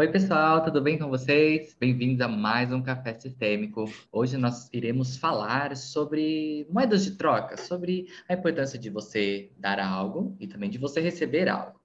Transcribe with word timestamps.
Oi, 0.00 0.06
pessoal, 0.12 0.62
tudo 0.62 0.80
bem 0.80 0.96
com 0.96 1.08
vocês? 1.08 1.76
Bem-vindos 1.80 2.20
a 2.20 2.28
mais 2.28 2.72
um 2.72 2.80
Café 2.80 3.14
Sistêmico. 3.14 3.84
Hoje 4.12 4.36
nós 4.36 4.72
iremos 4.72 5.16
falar 5.16 5.76
sobre 5.76 6.64
moedas 6.70 7.04
de 7.04 7.16
troca, 7.16 7.56
sobre 7.56 8.06
a 8.28 8.34
importância 8.34 8.78
de 8.78 8.90
você 8.90 9.50
dar 9.58 9.80
algo 9.80 10.36
e 10.38 10.46
também 10.46 10.70
de 10.70 10.78
você 10.78 11.00
receber 11.00 11.48
algo. 11.48 11.80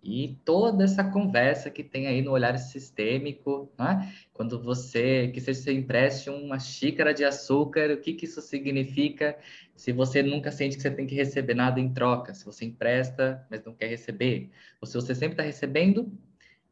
E 0.00 0.38
toda 0.44 0.84
essa 0.84 1.02
conversa 1.02 1.68
que 1.68 1.82
tem 1.82 2.06
aí 2.06 2.22
no 2.22 2.30
olhar 2.30 2.56
sistêmico, 2.58 3.68
né? 3.76 4.14
quando 4.32 4.62
você, 4.62 5.26
que 5.34 5.40
seja 5.40 5.62
você 5.62 5.72
empreste 5.72 6.30
uma 6.30 6.60
xícara 6.60 7.12
de 7.12 7.24
açúcar, 7.24 7.90
o 7.90 7.96
que, 7.96 8.14
que 8.14 8.24
isso 8.24 8.40
significa 8.40 9.36
se 9.74 9.90
você 9.90 10.22
nunca 10.22 10.52
sente 10.52 10.76
que 10.76 10.82
você 10.82 10.92
tem 10.92 11.08
que 11.08 11.16
receber 11.16 11.54
nada 11.54 11.80
em 11.80 11.92
troca, 11.92 12.34
se 12.34 12.44
você 12.44 12.66
empresta, 12.66 13.44
mas 13.50 13.64
não 13.64 13.74
quer 13.74 13.88
receber, 13.88 14.48
ou 14.80 14.86
se 14.86 14.94
você 14.94 15.12
sempre 15.12 15.32
está 15.32 15.42
recebendo, 15.42 16.08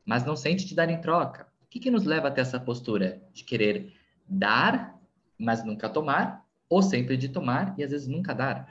mas 0.05 0.25
não 0.25 0.37
sente 0.37 0.67
te 0.67 0.75
dar 0.75 0.89
em 0.91 1.01
troca. 1.01 1.47
O 1.63 1.67
que, 1.69 1.81
que 1.81 1.91
nos 1.91 2.05
leva 2.05 2.29
até 2.29 2.41
essa 2.41 2.59
postura 2.59 3.23
de 3.33 3.45
querer 3.45 3.93
dar, 4.27 4.99
mas 5.39 5.65
nunca 5.65 5.89
tomar, 5.89 6.45
ou 6.69 6.83
sempre 6.83 7.17
de 7.17 7.29
tomar 7.29 7.75
e 7.79 7.85
às 7.85 7.91
vezes 7.91 8.07
nunca 8.07 8.35
dar? 8.35 8.69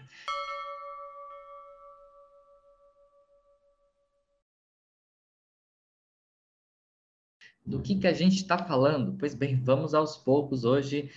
Do 7.65 7.79
que, 7.81 7.95
que 7.95 8.07
a 8.07 8.13
gente 8.13 8.37
está 8.37 8.57
falando? 8.57 9.15
Pois 9.19 9.35
bem, 9.35 9.55
vamos 9.55 9.93
aos 9.93 10.17
poucos 10.17 10.63
hoje. 10.63 11.11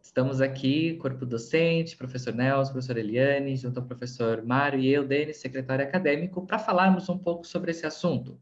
Estamos 0.00 0.40
aqui, 0.40 0.94
corpo 0.94 1.26
docente, 1.26 1.96
professor 1.96 2.32
Nelson, 2.32 2.72
professor 2.72 2.96
Eliane, 2.96 3.54
junto 3.54 3.80
ao 3.80 3.86
professor 3.86 4.42
Mário 4.46 4.80
e 4.80 4.88
eu, 4.88 5.06
Denis, 5.06 5.38
secretário 5.38 5.84
acadêmico, 5.84 6.46
para 6.46 6.58
falarmos 6.58 7.08
um 7.08 7.18
pouco 7.18 7.46
sobre 7.46 7.72
esse 7.72 7.84
assunto. 7.84 8.40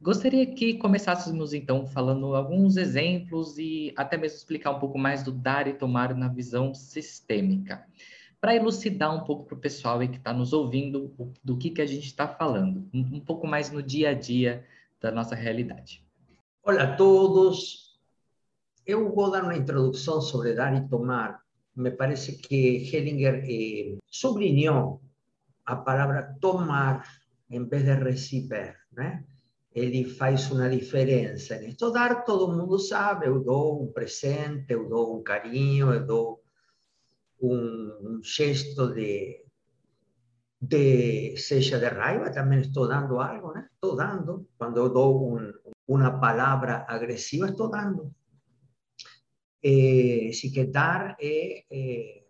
Gostaria 0.00 0.46
que 0.46 0.74
começássemos 0.74 1.52
então 1.52 1.84
falando 1.84 2.36
alguns 2.36 2.76
exemplos 2.76 3.58
e 3.58 3.92
até 3.96 4.16
mesmo 4.16 4.38
explicar 4.38 4.70
um 4.70 4.78
pouco 4.78 4.96
mais 4.96 5.24
do 5.24 5.32
dar 5.32 5.66
e 5.66 5.74
tomar 5.74 6.14
na 6.14 6.28
visão 6.28 6.72
sistêmica, 6.72 7.84
para 8.40 8.54
elucidar 8.54 9.12
um 9.12 9.24
pouco 9.24 9.46
para 9.46 9.56
o 9.56 9.60
pessoal 9.60 9.98
que 9.98 10.16
está 10.16 10.32
nos 10.32 10.52
ouvindo 10.52 11.12
do 11.42 11.58
que, 11.58 11.70
que 11.70 11.82
a 11.82 11.86
gente 11.86 12.06
está 12.06 12.28
falando, 12.28 12.88
um 12.94 13.18
pouco 13.18 13.44
mais 13.48 13.72
no 13.72 13.82
dia 13.82 14.10
a 14.10 14.14
dia 14.14 14.64
da 15.00 15.10
nossa 15.10 15.34
realidade. 15.34 16.04
Olá 16.62 16.84
a 16.84 16.96
todos. 16.96 17.98
Eu 18.86 19.12
vou 19.12 19.32
dar 19.32 19.42
uma 19.42 19.56
introdução 19.56 20.20
sobre 20.20 20.54
dar 20.54 20.76
e 20.76 20.88
tomar. 20.88 21.42
Me 21.74 21.90
parece 21.90 22.38
que 22.38 22.88
Hellinger 22.88 23.44
eh, 23.44 23.98
sublinhou 24.06 25.02
a 25.66 25.74
palavra 25.74 26.36
tomar 26.40 27.04
em 27.50 27.64
vez 27.64 27.84
de 27.84 27.94
receber, 27.94 28.76
né? 28.92 29.24
Faz 30.04 30.50
uma 30.50 30.68
diferença. 30.68 31.58
Nisso 31.58 31.90
dar, 31.90 32.24
todo 32.24 32.52
mundo 32.52 32.78
sabe, 32.78 33.26
eu 33.26 33.40
dou 33.40 33.82
um 33.82 33.92
presente, 33.92 34.72
eu 34.72 34.88
dou 34.88 35.18
um 35.18 35.22
carinho, 35.22 35.92
eu 35.92 36.04
dou 36.06 36.42
um, 37.40 38.16
um 38.18 38.20
gesto 38.22 38.92
de, 38.94 39.44
de, 40.60 41.36
seja 41.36 41.78
de 41.78 41.86
raiva, 41.86 42.30
também 42.30 42.60
estou 42.60 42.88
dando 42.88 43.20
algo, 43.20 43.52
né? 43.52 43.68
Estou 43.74 43.94
dando. 43.96 44.48
Quando 44.58 44.78
eu 44.78 44.88
dou 44.88 45.36
um, 45.36 45.52
uma 45.86 46.18
palavra 46.18 46.84
agressiva, 46.88 47.48
estou 47.48 47.70
dando. 47.70 48.12
Eh, 49.62 50.30
que 50.52 50.64
dar 50.64 51.16
é, 51.20 51.64
é, 51.70 52.22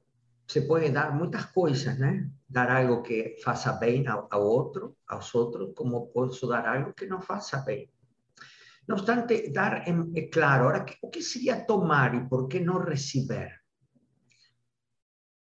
se 0.48 0.62
pode 0.62 0.90
dar 0.90 1.14
muitas 1.14 1.44
coisas, 1.46 1.98
né? 1.98 2.30
dar 2.48 2.70
algo 2.70 3.02
que 3.02 3.36
faça 3.44 3.72
bem 3.74 4.06
ao, 4.08 4.26
ao 4.30 4.42
outro, 4.42 4.96
aos 5.06 5.34
outros, 5.34 5.74
como 5.76 6.08
posso 6.08 6.46
dar 6.46 6.66
algo 6.66 6.94
que 6.94 7.06
não 7.06 7.20
faça 7.20 7.58
bem. 7.58 7.90
No 8.88 8.94
obstante, 8.94 9.52
dar 9.52 9.86
é 9.86 10.22
claro. 10.28 10.68
Agora, 10.68 10.86
o 11.02 11.10
que 11.10 11.22
seria 11.22 11.66
tomar 11.66 12.14
e 12.14 12.26
por 12.26 12.48
que 12.48 12.60
não 12.60 12.78
receber? 12.78 13.60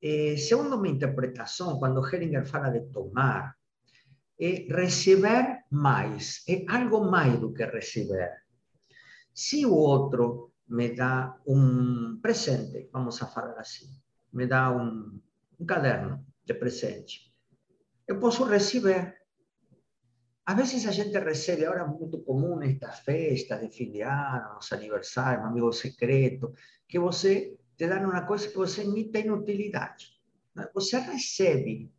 Eh, 0.01 0.35
segundo 0.35 0.77
minha 0.77 0.95
interpretação, 0.95 1.79
quando 1.79 2.05
Hellinger 2.05 2.45
fala 2.45 2.69
de 2.69 2.81
tomar, 2.91 3.55
é 4.39 4.67
receber 4.69 5.63
mais, 5.71 6.43
é 6.47 6.65
algo 6.67 7.09
mais 7.09 7.39
do 7.39 7.53
que 7.53 7.65
receber. 7.65 8.43
Se 9.33 9.65
o 9.65 9.73
outro 9.73 10.51
me 10.67 10.93
dá 10.93 11.39
um 11.47 12.19
presente, 12.21 12.89
vamos 12.91 13.21
a 13.23 13.27
falar 13.27 13.57
assim, 13.57 13.87
me 14.37 14.45
dá 14.45 14.71
um, 14.71 15.19
um 15.59 15.65
caderno, 15.65 16.23
de 16.45 16.53
presente. 16.53 17.33
Eu 18.07 18.19
posso 18.19 18.43
receber. 18.43 19.17
Às 20.45 20.55
vezes 20.55 20.85
a 20.85 20.91
gente 20.91 21.17
recebe, 21.17 21.65
agora 21.65 21.81
é 21.81 21.87
muito 21.87 22.19
comum 22.19 22.55
nestas 22.55 22.99
festas 22.99 23.59
de 23.59 23.69
fim 23.75 23.91
de 23.91 24.03
ano, 24.03 24.53
nos 24.53 24.71
aniversários, 24.71 25.43
um 25.43 25.47
amigo 25.47 25.73
secreto, 25.73 26.53
que 26.87 26.99
você 26.99 27.57
te 27.75 27.87
dá 27.87 27.99
uma 27.99 28.27
coisa 28.27 28.47
que 28.47 28.55
você 28.55 28.83
nem 28.83 29.11
tem 29.11 29.31
utilidade. 29.31 30.05
Você 30.75 30.99
recebe, 30.99 31.91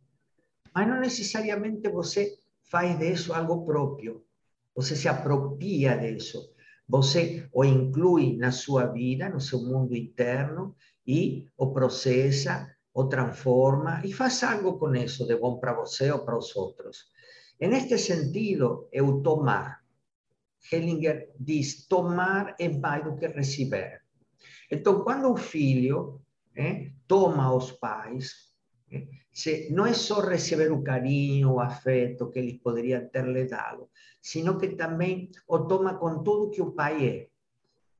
mas 0.73 0.87
não 0.87 0.99
necessariamente 1.01 1.89
você 1.89 2.39
faz 2.71 2.97
disso 2.97 3.33
algo 3.33 3.65
próprio. 3.65 4.25
Você 4.75 4.95
se 4.95 5.09
apropria 5.09 5.97
disso. 5.97 6.53
Você 6.87 7.47
o 7.51 7.65
inclui 7.65 8.37
na 8.37 8.51
sua 8.51 8.85
vida, 8.87 9.29
no 9.29 9.41
seu 9.41 9.59
mundo 9.61 9.93
interno, 9.93 10.75
e 11.09 11.49
o 11.57 11.73
processa 11.73 12.77
o 12.93 13.09
transforma 13.09 13.99
y 14.03 14.13
faz 14.13 14.43
algo 14.43 14.77
con 14.77 14.95
eso 14.95 15.25
de 15.25 15.33
bom 15.33 15.59
para 15.59 15.73
você 15.73 16.11
ou 16.11 16.23
para 16.23 16.37
os 16.37 16.55
outros. 16.55 17.09
En 17.57 17.73
este 17.73 17.97
sentido, 17.97 18.87
eu 18.91 19.21
tomar. 19.23 19.81
Hellinger 20.71 21.33
diz, 21.39 21.87
tomar 21.87 22.55
é 22.59 22.69
mais 22.69 23.03
do 23.03 23.15
que 23.17 23.27
receber. 23.27 24.01
Então, 24.69 25.03
quando 25.03 25.31
o 25.31 25.37
filho 25.37 26.21
eh, 26.55 26.91
toma 27.07 27.55
os 27.55 27.71
pais, 27.71 28.53
eh, 28.91 29.07
se, 29.31 29.71
não 29.71 29.87
é 29.87 29.93
só 29.93 30.19
receber 30.21 30.71
o 30.71 30.83
carinho, 30.83 31.53
o 31.53 31.59
afeto 31.59 32.29
que 32.29 32.37
eles 32.37 32.61
poderiam 32.61 33.09
ter 33.09 33.25
lhe 33.25 33.45
dado, 33.45 33.89
sino 34.21 34.59
que 34.59 34.75
também 34.75 35.31
o 35.47 35.59
toma 35.59 35.97
com 35.97 36.21
tudo 36.21 36.51
que 36.51 36.61
o 36.61 36.71
pai 36.71 37.07
é 37.07 37.29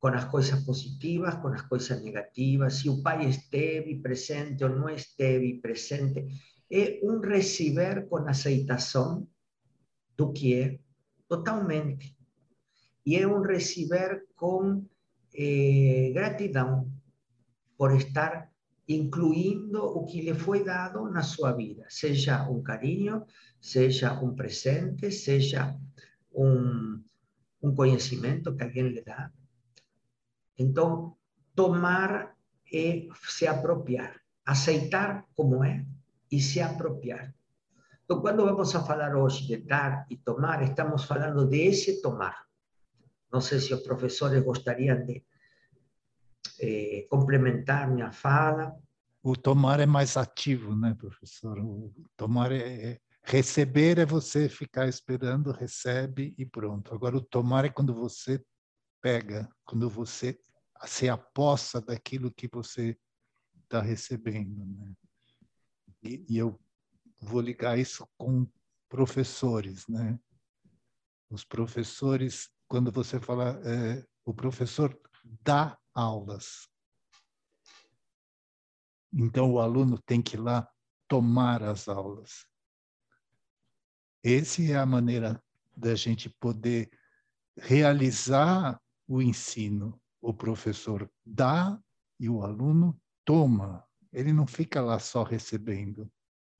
con 0.00 0.14
las 0.14 0.24
cosas 0.26 0.64
positivas, 0.64 1.36
con 1.36 1.52
las 1.52 1.64
cosas 1.64 2.02
negativas, 2.02 2.78
si 2.78 2.88
o 2.88 3.02
pai 3.02 3.28
esteve 3.28 4.00
presente 4.00 4.64
ou 4.64 4.70
não 4.70 4.88
esteve 4.88 5.60
presente, 5.60 6.26
é 6.70 7.00
um 7.04 7.20
receber 7.20 8.08
com 8.08 8.26
aceitação 8.26 9.28
do 10.16 10.32
que 10.32 10.80
totalmente. 11.28 12.16
E 13.04 13.16
é 13.16 13.26
um 13.26 13.42
receber 13.42 14.24
com 14.34 14.86
eh, 15.34 16.10
gratidão 16.14 16.90
por 17.76 17.94
estar 17.94 18.50
incluindo 18.88 19.84
o 19.84 20.06
que 20.06 20.22
lhe 20.22 20.34
foi 20.34 20.64
dado 20.64 21.10
na 21.10 21.22
sua 21.22 21.52
vida, 21.52 21.84
seja 21.88 22.48
um 22.48 22.62
carinho, 22.62 23.24
seja 23.60 24.18
um 24.20 24.34
presente, 24.34 25.12
seja 25.12 25.76
um, 26.32 27.00
um 27.62 27.74
conhecimento 27.74 28.56
que 28.56 28.64
alguém 28.64 28.88
lhe 28.88 29.02
dá, 29.02 29.30
então, 30.60 31.16
tomar 31.54 32.36
é 32.70 33.08
se 33.26 33.46
apropriar, 33.46 34.20
aceitar 34.44 35.24
como 35.34 35.64
é 35.64 35.86
e 36.30 36.38
se 36.38 36.60
apropriar. 36.60 37.34
Então, 38.04 38.20
quando 38.20 38.44
vamos 38.44 38.74
a 38.74 38.84
falar 38.84 39.16
hoje 39.16 39.46
de 39.46 39.56
dar 39.56 40.04
e 40.10 40.18
tomar, 40.18 40.62
estamos 40.62 41.04
falando 41.04 41.46
de 41.46 41.62
esse 41.62 42.02
tomar. 42.02 42.46
Não 43.32 43.40
sei 43.40 43.58
se 43.58 43.72
os 43.72 43.80
professores 43.80 44.42
gostariam 44.42 45.02
de 45.06 45.24
eh, 46.60 47.06
complementar 47.08 47.90
minha 47.90 48.12
fala. 48.12 48.76
O 49.22 49.34
tomar 49.34 49.80
é 49.80 49.86
mais 49.86 50.18
ativo, 50.18 50.76
né, 50.76 50.94
professor? 50.98 51.58
O 51.58 51.90
tomar 52.16 52.52
é, 52.52 52.58
é 52.58 53.00
receber 53.22 53.98
é 53.98 54.04
você 54.04 54.46
ficar 54.46 54.88
esperando, 54.88 55.52
recebe 55.52 56.34
e 56.36 56.44
pronto. 56.44 56.94
Agora 56.94 57.16
o 57.16 57.22
tomar 57.22 57.64
é 57.64 57.70
quando 57.70 57.94
você 57.94 58.42
pega, 59.00 59.48
quando 59.64 59.88
você 59.88 60.38
se 60.86 61.08
aposta 61.08 61.80
daquilo 61.80 62.32
que 62.32 62.48
você 62.48 62.98
está 63.64 63.80
recebendo. 63.80 64.64
Né? 64.64 64.94
E, 66.02 66.24
e, 66.28 66.38
eu 66.38 66.58
vou 67.20 67.40
ligar 67.40 67.78
isso 67.78 68.08
com 68.16 68.46
professores. 68.88 69.86
Né? 69.86 70.18
Os 71.28 71.44
professores, 71.44 72.50
quando 72.66 72.90
você 72.90 73.20
fala, 73.20 73.60
é, 73.64 74.04
o 74.24 74.34
professor 74.34 74.98
dá 75.42 75.78
aulas. 75.94 76.68
Então, 79.12 79.52
o 79.52 79.60
aluno 79.60 79.98
tem 79.98 80.22
que 80.22 80.36
ir 80.36 80.40
lá 80.40 80.68
tomar 81.08 81.62
as 81.62 81.88
aulas. 81.88 82.46
Essa 84.22 84.62
é 84.62 84.76
a 84.76 84.86
maneira 84.86 85.42
da 85.76 85.94
gente 85.94 86.28
poder 86.28 86.90
realizar 87.56 88.80
o 89.08 89.20
ensino 89.20 90.00
o 90.20 90.34
professor 90.34 91.10
dá 91.24 91.80
e 92.18 92.28
o 92.28 92.42
aluno 92.42 93.00
toma. 93.24 93.86
Ele 94.12 94.32
não 94.32 94.46
fica 94.46 94.80
lá 94.80 94.98
só 94.98 95.22
recebendo, 95.22 96.10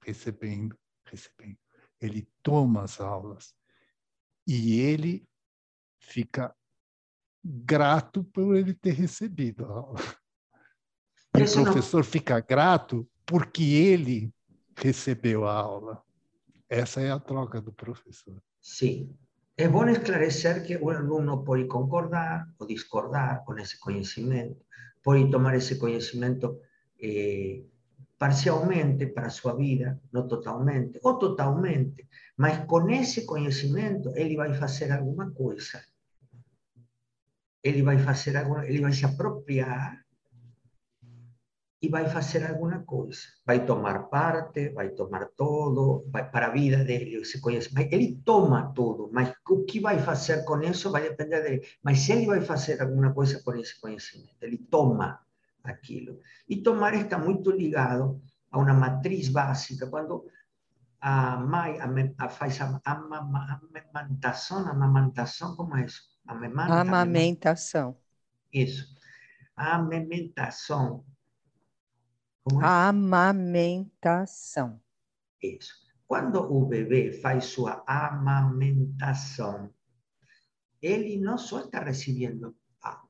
recebendo, 0.02 0.78
recebendo. 1.04 1.58
Ele 2.00 2.28
toma 2.42 2.84
as 2.84 3.00
aulas 3.00 3.54
e 4.46 4.80
ele 4.80 5.28
fica 5.98 6.54
grato 7.44 8.24
por 8.24 8.56
ele 8.56 8.74
ter 8.74 8.94
recebido 8.94 9.64
a 9.66 9.68
aula. 9.68 10.00
E 11.36 11.42
o 11.42 11.64
professor 11.64 12.04
fica 12.04 12.40
grato 12.40 13.08
porque 13.24 13.62
ele 13.62 14.32
recebeu 14.76 15.46
a 15.46 15.54
aula. 15.54 16.02
Essa 16.68 17.00
é 17.00 17.10
a 17.10 17.18
troca 17.18 17.60
do 17.60 17.72
professor. 17.72 18.42
Sim. 18.60 19.16
É 19.60 19.68
bom 19.68 19.86
esclarecer 19.90 20.64
que 20.64 20.74
o 20.78 20.88
aluno 20.88 21.44
pode 21.44 21.66
concordar 21.66 22.48
ou 22.58 22.66
discordar 22.66 23.44
com 23.44 23.58
esse 23.58 23.78
conhecimento, 23.78 24.64
pode 25.02 25.30
tomar 25.30 25.54
esse 25.54 25.74
conhecimento 25.76 26.46
eh, 26.98 27.60
parcialmente 28.18 29.04
para 29.08 29.26
a 29.26 29.36
sua 29.38 29.54
vida, 29.54 30.00
não 30.10 30.26
totalmente, 30.26 30.98
ou 31.02 31.18
totalmente, 31.18 32.08
mas 32.38 32.64
com 32.64 32.88
esse 32.88 33.26
conhecimento 33.26 34.10
ele 34.16 34.34
vai 34.34 34.54
fazer 34.54 34.90
alguma 34.92 35.30
coisa. 35.30 35.78
Ele 37.62 37.82
vai 37.82 37.98
fazer 37.98 38.38
alguma, 38.38 38.66
ele 38.66 38.80
vai 38.80 38.94
se 38.94 39.04
apropriar 39.04 40.02
e 41.82 41.88
vai 41.88 42.09
fazer 42.09 42.44
alguma 42.44 42.81
coisa. 42.81 43.21
Vai 43.44 43.65
tomar 43.65 44.11
parte, 44.11 44.69
vai 44.71 44.91
tomar 44.91 45.27
todo, 45.37 46.05
vai 46.11 46.31
para 46.31 46.49
a 46.49 46.50
vida 46.50 46.85
dele, 46.85 47.25
se 47.25 47.41
conhece. 47.41 47.71
Ele 47.91 48.21
toma 48.23 48.73
tudo, 48.75 49.11
mas 49.12 49.32
o 49.49 49.65
que 49.65 49.81
vai 49.81 49.99
fazer 49.99 50.44
com 50.44 50.61
isso 50.61 50.91
vai 50.91 51.03
depender 51.03 51.41
dele. 51.43 51.67
Mas 51.82 52.09
ele 52.09 52.27
vai 52.27 52.43
fazer 52.43 52.81
alguma 52.81 53.15
coisa 53.15 53.43
com 53.43 53.55
esse 53.55 53.81
conhecimento, 53.81 54.37
ele 54.43 54.59
toma 54.59 55.21
aquilo. 55.65 56.21
E 56.49 56.56
tomar 56.62 56.94
está 56.94 57.19
muito 57.19 57.50
ligado 57.50 58.21
a 58.50 58.59
uma 58.59 58.75
matriz 58.75 59.29
básica. 59.29 59.87
Quando 59.87 60.27
a 61.00 61.38
mãe 61.38 61.79
a, 61.81 62.25
a 62.25 62.29
faz 62.29 62.61
a, 62.61 62.79
a, 62.85 62.93
a 62.93 63.61
amamentação, 63.94 64.69
amamentação, 64.69 65.56
como 65.56 65.77
é 65.77 65.87
isso? 65.87 66.03
Amamenta, 66.27 66.75
amamentação. 66.75 67.97
Isso. 68.53 68.87
A 69.56 69.77
amamentação 69.77 71.05
como 72.50 72.62
é? 72.62 72.67
Amamentação. 72.67 74.81
Isso. 75.43 75.75
Quando 76.06 76.41
o 76.41 76.67
bebê 76.67 77.12
faz 77.12 77.47
sua 77.47 77.82
amamentação, 77.87 79.73
ele 80.82 81.17
não 81.19 81.38
só 81.38 81.61
está 81.61 81.82
recebendo 81.85 82.55
ah, 82.82 83.02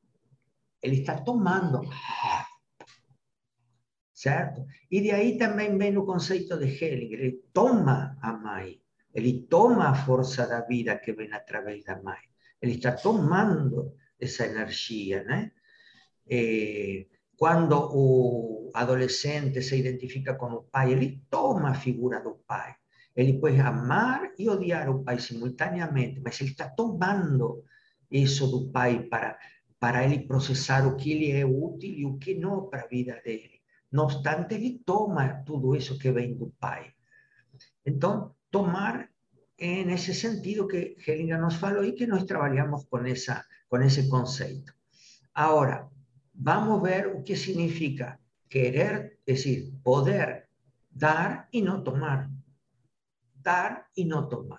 ele 0.83 1.01
está 1.01 1.21
tomando 1.21 1.81
certo? 4.21 4.67
E 4.91 5.01
de 5.01 5.11
aí 5.13 5.39
também 5.39 5.79
vem 5.79 5.97
o 5.97 6.05
conceito 6.05 6.59
de 6.59 6.67
Hellinger, 6.67 7.21
ele 7.21 7.43
toma 7.55 8.19
a 8.21 8.35
mãe, 8.35 8.79
ele 9.15 9.47
toma 9.49 9.89
a 9.89 9.95
força 9.95 10.47
da 10.47 10.61
vida 10.61 10.99
que 10.99 11.15
vem 11.15 11.33
através 11.33 11.83
da 11.85 11.97
mãe, 12.03 12.21
ele 12.61 12.75
está 12.75 12.93
tomando 12.93 13.97
essa 14.21 14.45
energia, 14.45 15.25
né? 15.25 15.53
Eh, 16.29 17.07
quando 17.41 17.89
o 17.95 18.71
adolescente 18.75 19.63
se 19.63 19.75
identifica 19.75 20.35
com 20.35 20.53
o 20.53 20.63
pai, 20.65 20.93
ele 20.93 21.25
toma 21.31 21.71
a 21.71 21.75
figura 21.75 22.21
do 22.21 22.33
pai. 22.47 22.75
Ele 23.17 23.41
pode 23.41 23.59
amar 23.59 24.31
e 24.39 24.47
odiar 24.47 24.91
o 24.91 25.03
pai 25.03 25.19
simultaneamente, 25.19 26.21
mas 26.21 26.39
ele 26.39 26.51
está 26.51 26.69
tomando 26.69 27.65
isso 28.11 28.47
do 28.47 28.71
pai 28.71 29.05
para, 29.05 29.39
para 29.79 30.05
ele 30.05 30.27
processar 30.27 30.87
o 30.87 30.97
que 30.97 31.15
lhe 31.15 31.31
é 31.33 31.47
útil 31.47 31.91
e 31.91 32.05
o 32.05 32.19
que 32.19 32.35
não 32.35 32.69
para 32.69 32.83
a 32.83 32.87
vida 32.87 33.19
dele. 33.25 33.63
Não 33.91 34.05
obstante, 34.05 34.55
ele 34.55 34.83
toma 34.85 35.43
tudo 35.47 35.75
isso 35.75 35.99
que 35.99 36.13
vem 36.13 36.37
do 36.37 36.53
pai. 36.61 36.93
Então, 37.87 38.35
tomar 38.51 39.09
é 39.57 39.83
nesse 39.83 40.13
sentido 40.13 40.69
que 40.69 40.95
Hellinger 41.07 41.41
nos 41.41 41.55
falou 41.55 41.85
e 41.85 41.93
que 41.93 42.07
nós 42.07 42.25
trabalhamos 42.25 42.85
com, 42.85 42.99
essa, 42.99 43.43
com 43.67 43.79
esse 43.79 44.11
conceito. 44.11 44.75
Agora, 45.35 45.89
vamos 46.41 46.83
ver 46.83 47.07
o 47.07 47.23
que 47.23 47.37
significa 47.37 48.19
querer, 48.49 49.21
es 49.27 49.45
decir, 49.45 49.73
poder 49.83 50.49
dar 50.91 51.49
y 51.53 51.61
no 51.61 51.83
tomar. 51.83 52.31
Dar 53.35 53.87
y 53.95 54.05
no 54.05 54.27
tomar. 54.27 54.59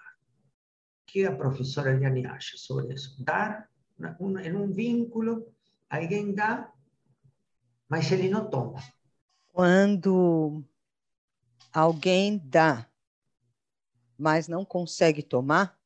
¿Qué 1.05 1.25
a 1.25 1.37
profesora 1.37 1.91
Eliane 1.91 2.25
acha 2.25 2.55
sobre 2.55 2.93
eso? 2.93 3.15
Dar 3.19 3.67
en 3.99 4.55
un 4.55 4.73
vínculo, 4.73 5.47
alguien 5.89 6.33
da, 6.33 6.71
mas 7.89 8.11
ele 8.11 8.29
não 8.29 8.49
toma. 8.49 8.81
Quando 9.51 10.63
alguém 11.73 12.37
dá, 12.45 12.87
mas 14.17 14.47
não 14.47 14.63
consegue 14.63 15.21
tomar, 15.21 15.77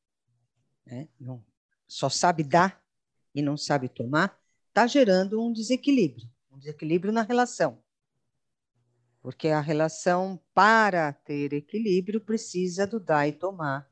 né? 0.86 1.08
não, 1.20 1.44
só 1.88 2.10
sabe 2.10 2.44
dar 2.44 2.82
e 3.34 3.42
não 3.42 3.58
sabe 3.58 3.90
tomar, 3.90 4.40
está 4.76 4.86
gerando 4.88 5.42
um 5.42 5.54
desequilíbrio, 5.54 6.30
um 6.52 6.58
desequilíbrio 6.58 7.14
na 7.14 7.22
relação. 7.22 7.82
Porque 9.22 9.48
a 9.48 9.62
relação, 9.62 10.38
para 10.54 11.14
ter 11.14 11.54
equilíbrio, 11.54 12.20
precisa 12.20 12.86
do 12.86 13.00
dar 13.00 13.26
e 13.26 13.32
tomar. 13.32 13.90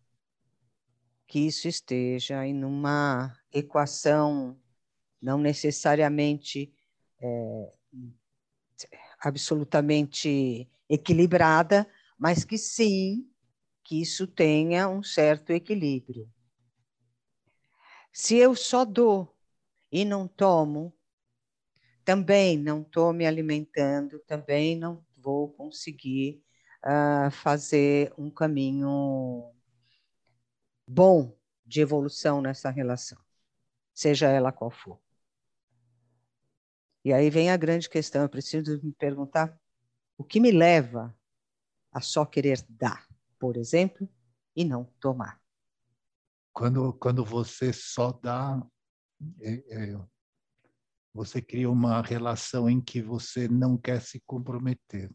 Que 1.25 1.47
isso 1.47 1.69
esteja 1.69 2.45
em 2.45 2.65
uma 2.65 3.33
equação 3.49 4.59
não 5.21 5.37
necessariamente 5.37 6.75
é, 7.21 7.73
absolutamente 9.21 10.69
equilibrada, 10.89 11.89
mas 12.19 12.43
que 12.43 12.57
sim, 12.57 13.25
que 13.85 14.01
isso 14.01 14.27
tenha 14.27 14.89
um 14.89 15.01
certo 15.01 15.51
equilíbrio. 15.51 16.29
Se 18.11 18.35
eu 18.35 18.53
só 18.53 18.83
dou 18.83 19.32
e 19.93 20.03
não 20.03 20.27
tomo, 20.27 20.91
também 22.03 22.57
não 22.57 22.81
estou 22.81 23.13
me 23.13 23.27
alimentando, 23.27 24.17
também 24.25 24.75
não 24.75 25.05
vou 25.15 25.53
conseguir 25.53 26.43
uh, 26.83 27.29
fazer 27.29 28.11
um 28.17 28.31
caminho 28.31 29.53
bom 30.87 31.37
de 31.63 31.79
evolução 31.79 32.41
nessa 32.41 32.71
relação, 32.71 33.19
seja 33.93 34.27
ela 34.29 34.51
qual 34.51 34.71
for. 34.71 34.99
E 37.05 37.13
aí 37.13 37.29
vem 37.29 37.51
a 37.51 37.57
grande 37.57 37.87
questão, 37.87 38.23
eu 38.23 38.29
preciso 38.29 38.81
me 38.83 38.93
perguntar 38.93 39.55
o 40.17 40.23
que 40.23 40.39
me 40.39 40.51
leva 40.51 41.15
a 41.91 42.01
só 42.01 42.25
querer 42.25 42.65
dar, 42.67 43.07
por 43.37 43.57
exemplo, 43.57 44.09
e 44.55 44.65
não 44.65 44.85
tomar. 44.99 45.39
Quando, 46.51 46.93
quando 46.93 47.23
você 47.23 47.71
só 47.71 48.11
dá, 48.11 48.59
é, 49.41 49.91
é, 49.91 50.07
você 51.13 51.41
cria 51.41 51.69
uma 51.69 52.01
relação 52.01 52.69
em 52.69 52.81
que 52.81 53.01
você 53.01 53.47
não 53.47 53.77
quer 53.77 54.01
se 54.01 54.19
comprometer. 54.25 55.13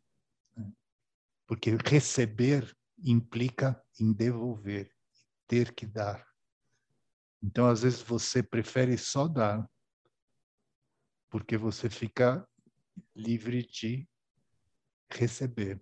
Né? 0.57 0.73
Porque 1.47 1.77
receber 1.85 2.77
implica 3.05 3.81
em 3.99 4.13
devolver, 4.13 4.93
ter 5.47 5.75
que 5.75 5.87
dar. 5.87 6.27
Então, 7.43 7.67
às 7.69 7.83
vezes, 7.83 8.01
você 8.01 8.43
prefere 8.43 8.97
só 8.97 9.29
dar, 9.29 9.69
porque 11.31 11.57
você 11.57 11.89
fica 11.89 12.49
livre 13.15 13.65
de 13.65 14.09
receber. 15.11 15.81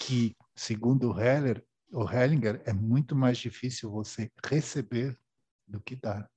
Que, 0.00 0.36
segundo 0.54 1.18
Heller, 1.18 1.64
o 1.92 2.08
Hellinger, 2.08 2.62
é 2.64 2.72
muito 2.72 3.14
mais 3.14 3.38
difícil 3.38 3.90
você 3.90 4.30
receber 4.44 5.18
do 5.66 5.80
que 5.80 5.96
dar. 5.96 6.30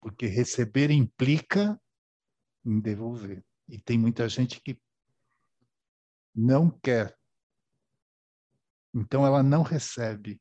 Porque 0.00 0.26
receber 0.26 0.90
implica 0.90 1.80
em 2.64 2.80
devolver. 2.80 3.44
E 3.68 3.78
tem 3.78 3.98
muita 3.98 4.28
gente 4.28 4.60
que 4.60 4.80
não 6.34 6.70
quer. 6.70 7.16
Então 8.94 9.26
ela 9.26 9.42
não 9.42 9.62
recebe. 9.62 10.40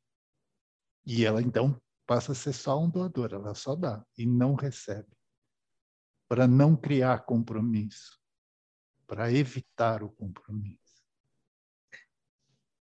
E 1.06 1.26
ela 1.26 1.42
então 1.42 1.80
passa 2.06 2.32
a 2.32 2.36
ser 2.36 2.54
só 2.54 2.80
um 2.80 2.90
doador, 2.90 3.34
ela 3.34 3.56
só 3.56 3.76
dá 3.76 4.06
e 4.18 4.26
não 4.26 4.54
recebe. 4.54 5.10
Para 6.28 6.48
não 6.48 6.76
criar 6.76 7.26
compromisso, 7.26 8.20
para 9.08 9.32
evitar 9.32 10.04
o 10.04 10.10
compromisso. 10.10 10.85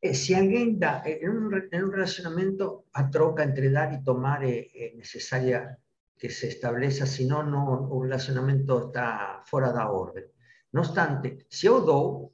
Eh, 0.03 0.13
si 0.13 0.33
alguien 0.33 0.77
da, 0.77 1.01
eh, 1.05 1.19
en 1.21 1.29
un, 1.29 1.69
en 1.71 1.83
un, 1.85 1.91
relacionamiento 1.93 2.87
a 2.91 3.09
troca 3.09 3.41
entre 3.41 3.71
dar 3.71 3.93
y 3.93 4.03
tomar 4.03 4.43
es, 4.43 4.67
es 4.73 4.95
necesaria 4.95 5.79
que 6.17 6.29
se 6.29 6.49
establezca, 6.49 7.05
si 7.05 7.25
no, 7.25 7.41
no, 7.41 7.87
un 7.89 8.03
relacionamiento 8.03 8.87
está 8.87 9.41
fuera 9.45 9.71
de 9.71 9.79
orden. 9.79 10.25
No 10.73 10.81
obstante, 10.81 11.45
si 11.47 11.67
yo 11.67 11.79
doy 11.79 12.27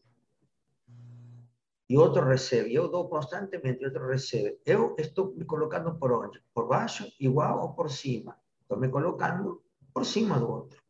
y 1.90 1.96
otro 1.98 2.26
recibe, 2.26 2.74
yo 2.74 2.88
doy 2.88 3.08
constantemente 3.08 3.84
y 3.84 3.88
otro 3.88 4.08
recibe, 4.08 4.60
yo 4.66 4.96
estoy 4.98 5.36
me 5.36 5.46
colocando 5.46 6.00
por 6.00 6.12
onde? 6.12 6.40
Por 6.52 6.68
baixo, 6.68 7.06
igual 7.20 7.54
o 7.60 7.76
por 7.76 7.92
cima. 7.92 8.36
Estoy 8.62 8.80
me 8.80 8.90
colocando 8.90 9.62
por 9.94 10.08
cima 10.08 10.40
do 10.40 10.50
outro. 10.50 10.82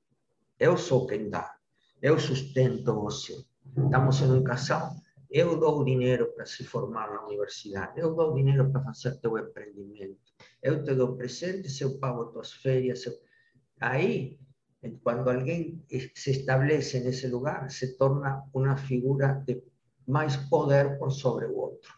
Eu 0.57 0.77
sou 0.77 1.05
quem 1.05 1.29
dá. 1.29 1.57
Eu 2.01 2.17
sustento 2.17 2.95
você. 2.95 3.35
Estamos 3.75 4.21
em 4.21 4.31
um 4.31 4.43
casal 4.45 4.93
eu 5.29 5.59
dou 5.59 5.83
dinheiro 5.83 6.31
para 6.33 6.45
se 6.45 6.63
formar 6.63 7.11
na 7.13 7.25
universidade, 7.25 7.99
eu 7.99 8.15
dou 8.15 8.33
dinheiro 8.33 8.71
para 8.71 8.83
fazer 8.83 9.19
teu 9.19 9.37
empreendimento, 9.37 10.17
eu 10.63 10.83
te 10.83 10.95
dou 10.95 11.15
presentes, 11.15 11.79
eu 11.81 11.99
pago 11.99 12.25
tuas 12.25 12.51
férias. 12.51 13.05
Eu... 13.05 13.13
Aí, 13.79 14.39
quando 15.03 15.29
alguém 15.29 15.83
se 16.15 16.31
estabelece 16.31 16.99
nesse 17.01 17.27
lugar, 17.27 17.69
se 17.69 17.97
torna 17.97 18.43
uma 18.53 18.75
figura 18.77 19.43
de 19.45 19.61
mais 20.07 20.35
poder 20.35 20.97
por 20.97 21.11
sobre 21.11 21.45
o 21.45 21.55
outro. 21.55 21.93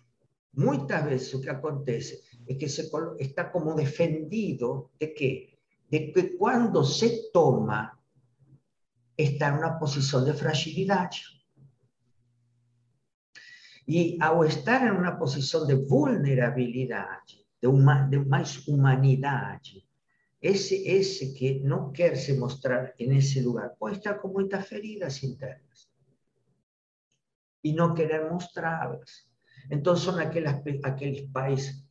Muitas 0.53 1.03
vezes 1.05 1.33
o 1.33 1.41
que 1.41 1.49
acontece 1.49 2.21
é 2.47 2.55
que 2.55 2.67
se 2.67 2.89
está 3.19 3.45
como 3.45 3.75
defendido 3.75 4.91
de 4.99 5.07
que 5.07 5.51
de 5.91 6.13
que 6.13 6.37
quando 6.37 6.85
se 6.85 7.31
toma 7.31 7.91
está 9.17 9.49
em 9.49 9.57
uma 9.57 9.77
posição 9.77 10.23
de 10.23 10.33
fragilidade. 10.33 11.40
E 13.93 14.17
ao 14.21 14.45
estar 14.45 14.87
em 14.87 14.91
uma 14.91 15.17
posição 15.17 15.67
de 15.67 15.75
vulnerabilidade, 15.75 17.45
de, 17.61 17.67
uma, 17.67 18.07
de 18.07 18.19
mais 18.19 18.65
humanidade, 18.65 19.85
esse, 20.41 20.87
que 21.33 21.59
não 21.59 21.91
quer 21.91 22.15
se 22.15 22.31
mostrar 22.37 22.93
nesse 22.97 23.41
lugar 23.41 23.75
pode 23.77 23.97
estar 23.97 24.13
com 24.13 24.29
muitas 24.29 24.65
feridas 24.65 25.21
internas 25.21 25.91
e 27.61 27.73
não 27.73 27.93
querer 27.93 28.31
mostrá-las. 28.31 29.29
Então, 29.69 29.93
são 29.97 30.17
aquelas, 30.17 30.55
aqueles 30.85 31.29
pais 31.29 31.85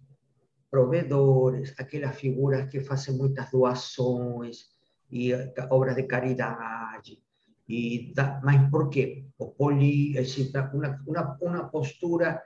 provedores, 0.71 1.75
figuras 2.16 2.71
que 2.71 2.80
fazem 2.80 3.14
muitas 3.14 3.50
doações 3.50 4.71
e 5.11 5.35
obras 5.69 5.97
de 5.97 6.04
caridade 6.04 7.23
e 7.71 8.12
mais 8.43 8.69
porque 8.69 9.31
o 9.37 9.53
poli, 9.53 10.17
está 10.17 10.71
una, 10.75 11.00
una, 11.07 11.37
una 11.41 11.69
postura 11.69 12.43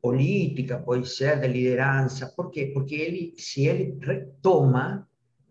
política, 0.00 0.82
può 0.82 0.96
essere 0.96 1.46
di 1.46 1.52
lideranza, 1.52 2.32
perché? 2.34 2.72
Perché 2.72 3.06
ele, 3.06 3.32
se 3.36 3.62
ele 3.62 3.96
retoma, 4.00 5.08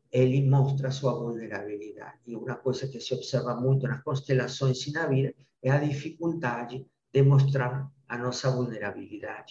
ele 0.10 0.41
mostra 0.45 0.91
sua 0.91 1.13
vulnerabilità. 1.13 2.19
E 2.24 2.36
una 2.36 2.60
cosa 2.60 2.88
che 2.88 3.00
si 3.00 3.13
osserva 3.13 3.60
molto 3.60 3.88
nelle 3.88 4.01
costellazioni 4.03 4.74
in 4.86 4.91
na 4.93 5.07
vida 5.07 5.31
è 5.60 5.69
la 5.69 5.79
difficoltà 5.79 6.65
di 6.65 7.22
mostrare 7.22 7.89
la 8.07 8.17
nostra 8.17 8.51
vulnerabilità. 8.51 9.43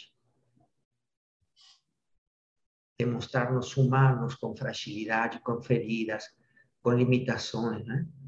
De 2.96 3.06
mostrarnos 3.06 3.74
humanos 3.76 4.36
con 4.36 4.54
fragilidad, 4.54 5.40
con 5.40 5.62
feridas, 5.62 6.36
con 6.80 6.96
limitaciones. 6.96 7.84
¿no? 7.86 8.23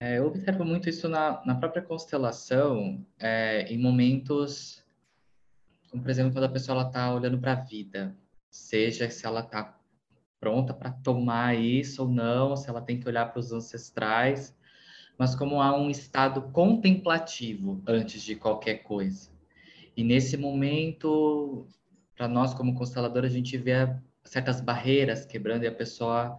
É, 0.00 0.18
eu 0.18 0.26
observo 0.26 0.64
muito 0.64 0.88
isso 0.88 1.08
na, 1.08 1.44
na 1.44 1.56
própria 1.56 1.82
constelação, 1.82 3.04
é, 3.18 3.62
em 3.62 3.76
momentos, 3.76 4.84
como 5.90 6.02
por 6.02 6.10
exemplo, 6.10 6.32
quando 6.32 6.44
a 6.44 6.48
pessoa 6.48 6.82
está 6.82 7.12
olhando 7.12 7.38
para 7.38 7.52
a 7.52 7.56
vida, 7.64 8.16
seja 8.48 9.10
se 9.10 9.26
ela 9.26 9.40
está 9.40 9.76
pronta 10.38 10.72
para 10.72 10.92
tomar 10.92 11.58
isso 11.58 12.02
ou 12.02 12.08
não, 12.08 12.56
se 12.56 12.68
ela 12.70 12.80
tem 12.80 13.00
que 13.00 13.08
olhar 13.08 13.26
para 13.26 13.40
os 13.40 13.52
ancestrais, 13.52 14.56
mas 15.18 15.34
como 15.34 15.60
há 15.60 15.76
um 15.76 15.90
estado 15.90 16.42
contemplativo 16.52 17.82
antes 17.84 18.22
de 18.22 18.36
qualquer 18.36 18.84
coisa. 18.84 19.30
E 19.96 20.04
nesse 20.04 20.36
momento, 20.36 21.66
para 22.14 22.28
nós 22.28 22.54
como 22.54 22.76
constelador, 22.76 23.24
a 23.24 23.28
gente 23.28 23.58
vê 23.58 23.92
certas 24.24 24.60
barreiras 24.60 25.26
quebrando 25.26 25.64
e 25.64 25.66
a 25.66 25.74
pessoa 25.74 26.38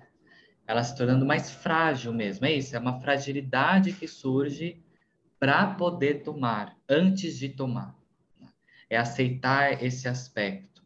ela 0.69 0.83
se 0.83 0.95
tornando 0.95 1.25
mais 1.25 1.49
frágil 1.49 2.13
mesmo. 2.13 2.45
É 2.45 2.53
isso, 2.53 2.75
é 2.75 2.79
uma 2.79 3.01
fragilidade 3.01 3.91
que 3.91 4.07
surge 4.07 4.79
para 5.39 5.73
poder 5.73 6.21
tomar, 6.21 6.77
antes 6.87 7.39
de 7.39 7.49
tomar. 7.49 7.97
É 8.87 8.95
aceitar 8.95 9.83
esse 9.83 10.07
aspecto. 10.07 10.83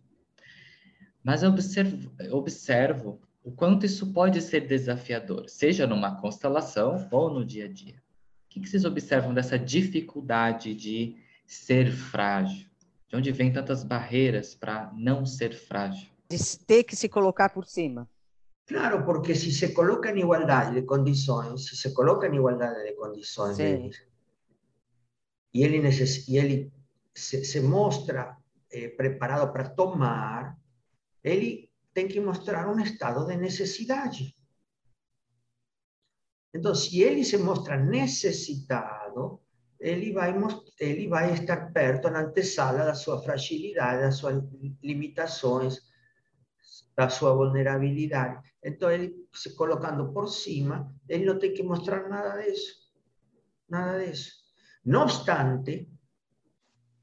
Mas 1.22 1.44
eu 1.44 1.50
observo, 1.50 2.10
observo 2.32 3.20
o 3.44 3.52
quanto 3.52 3.86
isso 3.86 4.14
pode 4.14 4.42
ser 4.42 4.62
desafiador, 4.62 5.50
seja 5.50 5.86
numa 5.86 6.16
constelação 6.16 7.06
ou 7.12 7.30
no 7.30 7.44
dia 7.44 7.66
a 7.66 7.68
dia. 7.68 8.02
O 8.46 8.62
que 8.62 8.66
vocês 8.66 8.86
observam 8.86 9.34
dessa 9.34 9.60
dificuldade 9.60 10.74
de 10.74 11.18
ser 11.46 11.92
frágil? 11.92 12.70
De 13.10 13.18
onde 13.18 13.34
vem 13.34 13.52
tantas 13.52 13.84
barreiras 13.84 14.56
para 14.56 14.94
não 14.96 15.26
ser 15.26 15.54
frágil? 15.54 16.08
De 16.30 16.38
ter 16.66 16.86
que 16.86 16.96
se 16.96 17.10
colocar 17.10 17.50
por 17.50 17.66
cima. 17.66 18.08
Claro, 18.66 19.06
porque 19.06 19.36
si 19.36 19.52
se 19.52 19.74
coloca 19.74 20.10
en 20.10 20.20
igualdad 20.20 20.72
de 20.72 20.86
condiciones, 20.86 21.66
si 21.66 21.76
se 21.76 21.94
coloca 21.94 22.28
en 22.28 22.36
igualdad 22.36 22.74
de 22.84 22.96
condiciones, 22.96 23.58
sí. 23.58 24.04
y 25.52 25.64
él, 25.64 25.76
y 26.28 26.38
él 26.38 26.72
se, 27.14 27.44
se 27.44 27.62
mostra 27.62 28.40
eh, 28.70 28.90
preparado 28.90 29.52
para 29.52 29.76
tomar, 29.76 30.56
él 31.22 31.70
tiene 31.94 32.10
que 32.10 32.22
mostrar 32.22 32.68
un 32.68 32.80
estado 32.80 33.26
de 33.26 33.38
necesidad. 33.38 34.12
Entonces, 36.54 36.90
si 36.90 37.04
él 37.04 37.26
se 37.26 37.38
muestra 37.38 37.78
necesitado, 37.78 39.42
él 39.80 40.16
va, 40.18 40.26
a, 40.26 40.64
él 40.80 41.14
va 41.14 41.20
a 41.20 41.30
estar 41.30 41.74
perto 41.74 42.10
na 42.10 42.20
antesala 42.20 42.86
da 42.86 42.96
sua 42.96 43.22
fragilidade, 43.22 44.02
das 44.02 44.18
suas 44.18 44.42
limitações, 44.82 45.84
da 46.96 47.10
sua 47.10 47.34
vulnerabilidade. 47.34 48.53
Se 49.34 49.56
colocando 49.56 50.14
por 50.14 50.28
cima, 50.28 50.96
ele 51.10 51.26
não 51.26 51.38
tem 51.38 51.54
que 51.54 51.64
mostrar 51.64 52.08
nada 52.08 52.42
disso. 52.42 52.74
Nada 53.68 54.06
disso. 54.06 54.32
Não 54.86 55.04
obstante, 55.04 55.90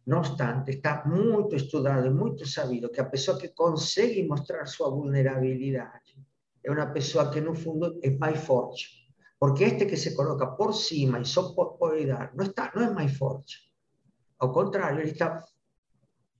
não 0.06 0.18
obstante, 0.18 0.72
está 0.72 1.04
muito 1.06 1.54
estudado 1.54 2.06
e 2.06 2.10
muito 2.10 2.46
sabido 2.46 2.90
que 2.90 3.00
a 3.00 3.08
pessoa 3.08 3.38
que 3.38 3.48
consegue 3.48 4.26
mostrar 4.26 4.66
sua 4.66 4.90
vulnerabilidade 4.90 6.18
é 6.64 6.70
uma 6.70 6.86
pessoa 6.92 7.30
que, 7.30 7.40
no 7.40 7.54
fundo, 7.54 7.98
é 8.02 8.10
mais 8.10 8.38
forte. 8.44 9.00
Porque 9.38 9.64
este 9.64 9.86
que 9.86 9.96
se 9.96 10.14
coloca 10.14 10.46
por 10.48 10.74
cima 10.74 11.20
e 11.20 11.24
só 11.24 11.54
pode 11.54 12.06
dar, 12.06 12.34
não, 12.34 12.44
está, 12.44 12.70
não 12.74 12.82
é 12.82 12.90
mais 12.90 13.16
forte. 13.16 13.56
Ao 14.38 14.52
contrário, 14.52 15.00
ele 15.00 15.12
está, 15.12 15.44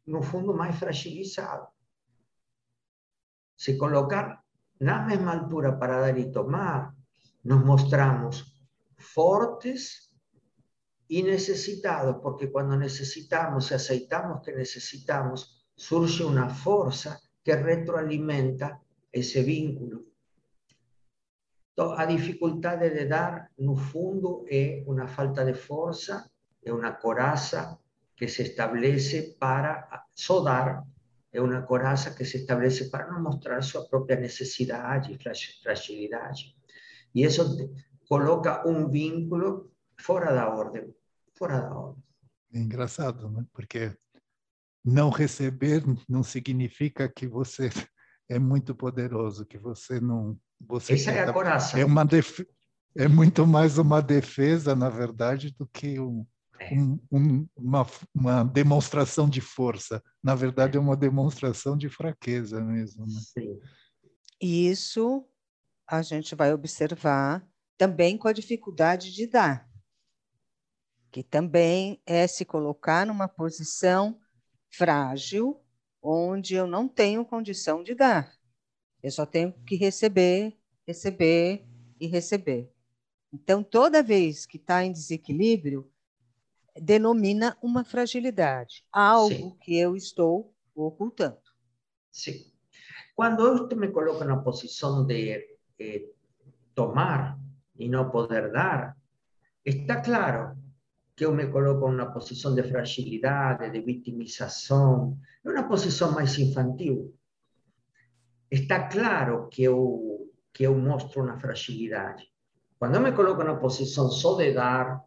no 0.06 0.22
fundo, 0.22 0.52
mais 0.52 0.78
fragilizado. 0.78 1.68
Se 3.56 3.78
colocar 3.78 4.42
na 4.80 5.02
mesma 5.04 5.32
altura 5.32 5.78
para 5.78 6.00
dar 6.00 6.18
y 6.18 6.30
tomar, 6.32 6.92
nos 7.44 7.64
mostramos 7.64 8.66
fortes 8.96 10.10
y 11.08 11.22
necesitados, 11.22 12.16
porque 12.22 12.50
cuando 12.50 12.76
necesitamos 12.76 13.70
y 13.70 13.74
aceitamos 13.74 14.42
que 14.42 14.52
necesitamos, 14.52 15.68
surge 15.74 16.24
una 16.24 16.48
fuerza 16.48 17.20
que 17.42 17.56
retroalimenta 17.56 18.80
ese 19.10 19.42
vínculo. 19.42 20.04
A 21.96 22.04
dificultad 22.04 22.78
de 22.78 23.06
dar, 23.06 23.50
no 23.56 23.74
fundo, 23.74 24.44
es 24.46 24.86
una 24.86 25.08
falta 25.08 25.44
de 25.44 25.54
fuerza, 25.54 26.30
es 26.60 26.72
una 26.72 26.98
coraza 26.98 27.78
que 28.14 28.28
se 28.28 28.42
establece 28.42 29.36
para 29.38 29.88
sodar 30.12 30.84
é 31.32 31.40
uma 31.40 31.62
coraça 31.62 32.14
que 32.14 32.24
se 32.24 32.38
estabelece 32.38 32.90
para 32.90 33.10
não 33.10 33.22
mostrar 33.22 33.62
sua 33.62 33.86
própria 33.86 34.18
necessidade 34.18 35.12
e 35.12 35.62
fragilidade. 35.62 36.56
E 37.14 37.24
isso 37.24 37.72
coloca 38.08 38.66
um 38.68 38.88
vínculo 38.88 39.72
fora 40.00 40.32
da 40.32 40.48
ordem, 40.48 40.94
fora 41.36 41.60
da 41.60 41.74
ordem. 41.74 42.02
É 42.52 42.58
engraçado, 42.58 43.30
né? 43.30 43.44
Porque 43.52 43.96
não 44.84 45.10
receber 45.10 45.84
não 46.08 46.22
significa 46.22 47.08
que 47.08 47.28
você 47.28 47.70
é 48.28 48.38
muito 48.38 48.74
poderoso, 48.74 49.46
que 49.46 49.58
você 49.58 50.00
não 50.00 50.38
você 50.60 50.94
Essa 50.94 51.10
é 51.12 51.20
a 51.20 51.32
coraça. 51.32 51.78
É 51.78 51.84
uma 51.84 52.04
def... 52.04 52.40
é 52.96 53.08
muito 53.08 53.46
mais 53.46 53.78
uma 53.78 54.02
defesa, 54.02 54.74
na 54.76 54.90
verdade, 54.90 55.54
do 55.58 55.66
que 55.66 55.98
um. 55.98 56.26
Um, 56.72 56.98
um, 57.10 57.48
uma, 57.56 57.86
uma, 58.14 58.44
demonstração 58.44 59.28
de 59.28 59.40
força. 59.40 60.02
Na 60.22 60.34
verdade, 60.34 60.76
é 60.76 60.80
uma 60.80 60.96
demonstração 60.96 61.76
de 61.76 61.88
fraqueza 61.88 62.60
mesmo. 62.60 63.06
Né? 63.06 63.20
Sim. 63.20 63.60
Isso 64.40 65.26
a 65.86 66.02
gente 66.02 66.34
vai 66.34 66.52
observar 66.52 67.46
também 67.76 68.16
com 68.16 68.28
a 68.28 68.32
dificuldade 68.32 69.12
de 69.12 69.26
dar, 69.26 69.68
que 71.10 71.22
também 71.22 72.00
é 72.06 72.26
se 72.26 72.44
colocar 72.44 73.06
numa 73.06 73.26
posição 73.26 74.20
frágil, 74.70 75.60
onde 76.02 76.54
eu 76.54 76.66
não 76.66 76.86
tenho 76.86 77.24
condição 77.24 77.82
de 77.82 77.94
dar. 77.94 78.32
Eu 79.02 79.10
só 79.10 79.26
tenho 79.26 79.52
que 79.66 79.76
receber, 79.76 80.56
receber 80.86 81.66
e 81.98 82.06
receber. 82.06 82.70
Então, 83.32 83.62
toda 83.62 84.02
vez 84.02 84.46
que 84.46 84.56
está 84.56 84.84
em 84.84 84.92
desequilíbrio, 84.92 85.89
denomina 86.76 87.56
uma 87.62 87.84
fragilidade, 87.84 88.84
algo 88.92 89.34
Sim. 89.34 89.56
que 89.60 89.78
eu 89.78 89.96
estou 89.96 90.54
ocultando. 90.74 91.38
Sim. 92.10 92.44
Quando 93.14 93.46
eu 93.46 93.76
me 93.76 93.88
coloco 93.88 94.24
na 94.24 94.38
posição 94.38 95.06
de 95.06 95.58
eh, 95.78 96.08
tomar 96.74 97.38
e 97.78 97.88
não 97.88 98.10
poder 98.10 98.50
dar, 98.50 98.96
está 99.64 100.00
claro 100.00 100.56
que 101.14 101.26
eu 101.26 101.34
me 101.34 101.46
coloco 101.48 101.90
numa 101.90 102.10
posição 102.12 102.54
de 102.54 102.62
fragilidade, 102.62 103.70
de 103.70 103.80
vitimização, 103.82 105.18
é 105.44 105.50
uma 105.50 105.68
posição 105.68 106.12
mais 106.12 106.38
infantil. 106.38 107.14
Está 108.50 108.88
claro 108.88 109.48
que 109.48 109.62
eu, 109.62 110.32
que 110.52 110.64
eu 110.64 110.74
mostro 110.74 111.22
uma 111.22 111.38
fragilidade. 111.38 112.26
Quando 112.78 112.94
eu 112.94 113.02
me 113.02 113.12
coloco 113.12 113.44
na 113.44 113.56
posição 113.56 114.10
só 114.10 114.34
de 114.36 114.54
dar 114.54 115.04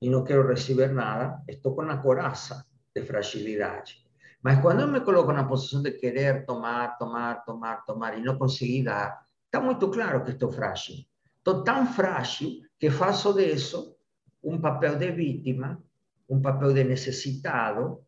e 0.00 0.08
não 0.08 0.24
quero 0.24 0.46
receber 0.46 0.92
nada, 0.92 1.42
estou 1.48 1.74
com 1.74 1.82
a 1.82 1.96
coraça 1.96 2.64
de 2.94 3.02
fragilidade. 3.02 4.06
Mas 4.42 4.60
quando 4.60 4.80
eu 4.80 4.88
me 4.88 5.00
coloco 5.00 5.32
na 5.32 5.44
posição 5.44 5.82
de 5.82 5.92
querer 5.92 6.46
tomar, 6.46 6.96
tomar, 6.96 7.44
tomar, 7.44 7.84
tomar 7.84 8.18
e 8.18 8.22
não 8.22 8.38
conseguir 8.38 8.84
dar, 8.84 9.26
está 9.46 9.60
muito 9.60 9.90
claro 9.90 10.24
que 10.24 10.30
estou 10.30 10.52
frágil. 10.52 10.96
Estou 11.38 11.64
tão 11.64 11.86
frágil 11.86 12.62
que 12.78 12.90
faço 12.90 13.34
disso 13.34 13.96
um 14.42 14.60
papel 14.60 14.96
de 14.96 15.10
vítima, 15.10 15.82
um 16.28 16.40
papel 16.40 16.72
de 16.72 16.84
necessitado, 16.84 18.04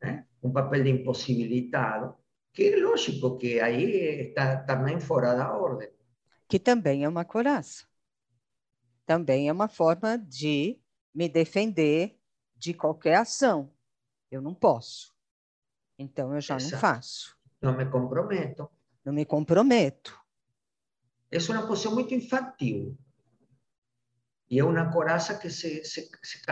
né? 0.00 0.24
um 0.42 0.50
papel 0.50 0.82
de 0.82 0.90
impossibilitado, 0.90 2.14
que 2.52 2.72
é 2.72 2.76
lógico 2.76 3.36
que 3.36 3.60
aí 3.60 4.28
está 4.28 4.56
também 4.56 4.98
fora 4.98 5.34
da 5.34 5.52
ordem. 5.52 5.90
Que 6.48 6.58
também 6.58 7.04
é 7.04 7.08
uma 7.08 7.24
coraça. 7.24 7.84
Também 9.04 9.48
é 9.48 9.52
uma 9.52 9.68
forma 9.68 10.16
de 10.16 10.80
me 11.14 11.28
defender 11.28 12.18
de 12.56 12.74
qualquer 12.74 13.16
ação. 13.16 13.70
Eu 14.30 14.40
não 14.40 14.54
posso. 14.54 15.14
Então 15.98 16.34
eu 16.34 16.40
já 16.40 16.56
Exato. 16.56 16.72
não 16.72 16.80
faço. 16.80 17.36
Não 17.60 17.76
me 17.76 17.84
comprometo. 17.86 18.70
Não 19.04 19.12
me 19.12 19.24
comprometo. 19.24 20.18
Essa 21.30 21.52
é 21.52 21.58
uma 21.58 21.66
posição 21.66 21.94
muito 21.94 22.14
infantil. 22.14 22.96
E 24.48 24.58
é 24.58 24.64
uma 24.64 24.90
coraça 24.90 25.38
que 25.38 25.48
se, 25.48 25.84
se, 25.84 26.10
se, 26.22 26.42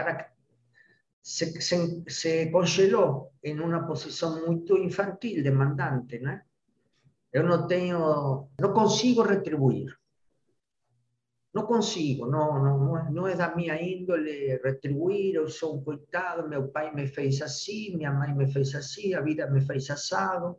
se, 1.22 1.60
se, 1.60 2.04
se 2.08 2.50
congelou 2.50 3.32
em 3.42 3.58
uma 3.58 3.86
posição 3.86 4.46
muito 4.46 4.76
infantil, 4.78 5.42
demandante, 5.42 6.18
né? 6.20 6.44
Eu 7.32 7.42
não 7.42 7.66
tenho, 7.66 8.48
não 8.58 8.72
consigo 8.72 9.22
retribuir. 9.22 9.98
Não 11.58 11.66
consigo, 11.66 12.24
não, 12.24 12.62
não, 12.62 13.10
não 13.10 13.26
é 13.26 13.34
da 13.34 13.52
minha 13.52 13.82
índole 13.82 14.60
retribuir, 14.62 15.34
eu 15.34 15.48
sou 15.48 15.76
um 15.76 15.82
coitado, 15.82 16.48
meu 16.48 16.68
pai 16.68 16.94
me 16.94 17.04
fez 17.08 17.42
assim, 17.42 17.96
minha 17.96 18.12
mãe 18.12 18.32
me 18.32 18.46
fez 18.46 18.72
assim, 18.76 19.12
a 19.12 19.20
vida 19.20 19.44
me 19.50 19.60
fez 19.60 19.90
assado, 19.90 20.56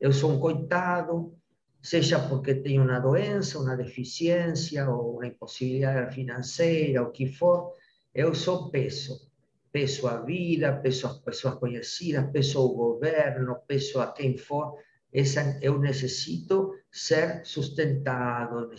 eu 0.00 0.12
sou 0.12 0.30
um 0.30 0.38
coitado, 0.38 1.36
seja 1.82 2.20
porque 2.28 2.54
tenho 2.54 2.84
uma 2.84 3.00
doença, 3.00 3.58
uma 3.58 3.76
deficiência 3.76 4.88
ou 4.88 5.16
uma 5.16 5.26
impossibilidade 5.26 6.14
financeira, 6.14 7.02
o 7.02 7.10
que 7.10 7.26
for, 7.26 7.74
eu 8.14 8.32
sou 8.32 8.70
peso. 8.70 9.28
Peso 9.72 10.06
à 10.06 10.20
vida, 10.22 10.72
peso 10.80 11.08
às 11.08 11.18
pessoas 11.18 11.56
conhecidas, 11.56 12.30
peso 12.30 12.58
ao 12.60 12.68
governo, 12.68 13.56
peso 13.66 14.00
a 14.00 14.12
quem 14.12 14.36
for. 14.36 14.76
Essa, 15.12 15.58
eu 15.60 15.76
necessito 15.80 16.72
ser 16.90 17.44
sustentado, 17.44 18.70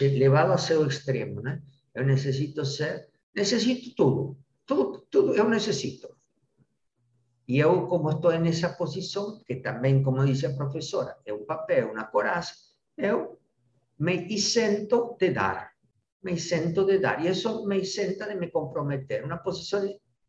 levado 0.00 0.52
a 0.52 0.58
seu 0.58 0.86
extremo, 0.86 1.40
né? 1.40 1.62
Eu 1.94 2.04
necessito 2.04 2.64
ser, 2.64 3.08
necessito 3.34 3.94
tudo, 3.94 4.36
tudo, 4.66 5.06
tudo 5.10 5.34
eu 5.34 5.48
necessito. 5.48 6.16
E 7.46 7.58
eu, 7.58 7.86
como 7.86 8.10
estou 8.10 8.32
nessa 8.38 8.70
posição, 8.70 9.40
que 9.44 9.56
também, 9.56 10.02
como 10.02 10.24
disse 10.24 10.46
a 10.46 10.54
professora, 10.54 11.18
é 11.24 11.32
um 11.32 11.44
papel, 11.44 11.92
uma 11.92 12.04
coraça, 12.04 12.54
eu 12.96 13.38
me 13.98 14.26
isento 14.28 15.16
de 15.18 15.30
dar. 15.30 15.72
Me 16.22 16.32
isento 16.32 16.84
de 16.84 16.98
dar. 16.98 17.24
E 17.24 17.28
isso 17.28 17.66
me 17.66 17.80
isenta 17.80 18.26
de 18.26 18.36
me 18.36 18.50
comprometer. 18.50 19.24
Uma 19.24 19.38
posição 19.38 19.82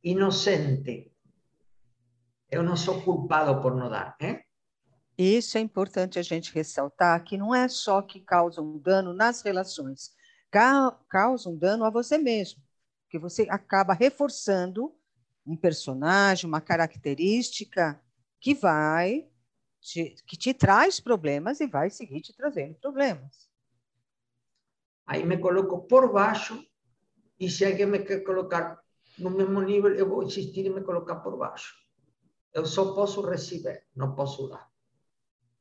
inocente. 0.03 1.11
Eu 2.49 2.63
não 2.63 2.75
sou 2.75 3.01
culpado 3.01 3.61
por 3.61 3.75
não 3.75 3.89
dar. 3.89 4.15
Hein? 4.19 4.43
Isso 5.17 5.57
é 5.57 5.61
importante 5.61 6.17
a 6.17 6.21
gente 6.23 6.53
ressaltar, 6.53 7.23
que 7.23 7.37
não 7.37 7.53
é 7.53 7.67
só 7.67 8.01
que 8.01 8.19
causa 8.19 8.61
um 8.61 8.79
dano 8.79 9.13
nas 9.13 9.41
relações, 9.41 10.11
causa 11.07 11.49
um 11.49 11.57
dano 11.57 11.85
a 11.85 11.89
você 11.89 12.17
mesmo, 12.17 12.61
que 13.09 13.19
você 13.19 13.47
acaba 13.49 13.93
reforçando 13.93 14.93
um 15.45 15.55
personagem, 15.55 16.47
uma 16.47 16.61
característica 16.61 18.01
que 18.39 18.53
vai 18.55 19.27
te, 19.79 20.15
que 20.25 20.35
te 20.35 20.53
traz 20.53 20.99
problemas 20.99 21.59
e 21.59 21.67
vai 21.67 21.89
seguir 21.89 22.21
te 22.21 22.33
trazendo 22.35 22.75
problemas. 22.75 23.49
Aí 25.05 25.23
me 25.25 25.37
coloco 25.37 25.85
por 25.85 26.11
baixo 26.11 26.65
e 27.39 27.49
se 27.49 27.65
alguém 27.65 27.85
me 27.85 27.99
quer 27.99 28.23
colocar 28.23 28.81
no 29.19 29.29
mesmo 29.29 29.61
nível, 29.61 29.93
eu 29.93 30.09
vou 30.09 30.23
insistir 30.23 30.65
em 30.65 30.73
me 30.73 30.81
colocar 30.81 31.17
por 31.17 31.37
baixo. 31.37 31.75
Eu 32.53 32.65
só 32.65 32.95
posso 32.95 33.21
receber, 33.21 33.85
não 33.95 34.15
posso 34.15 34.47
dar. 34.47 34.72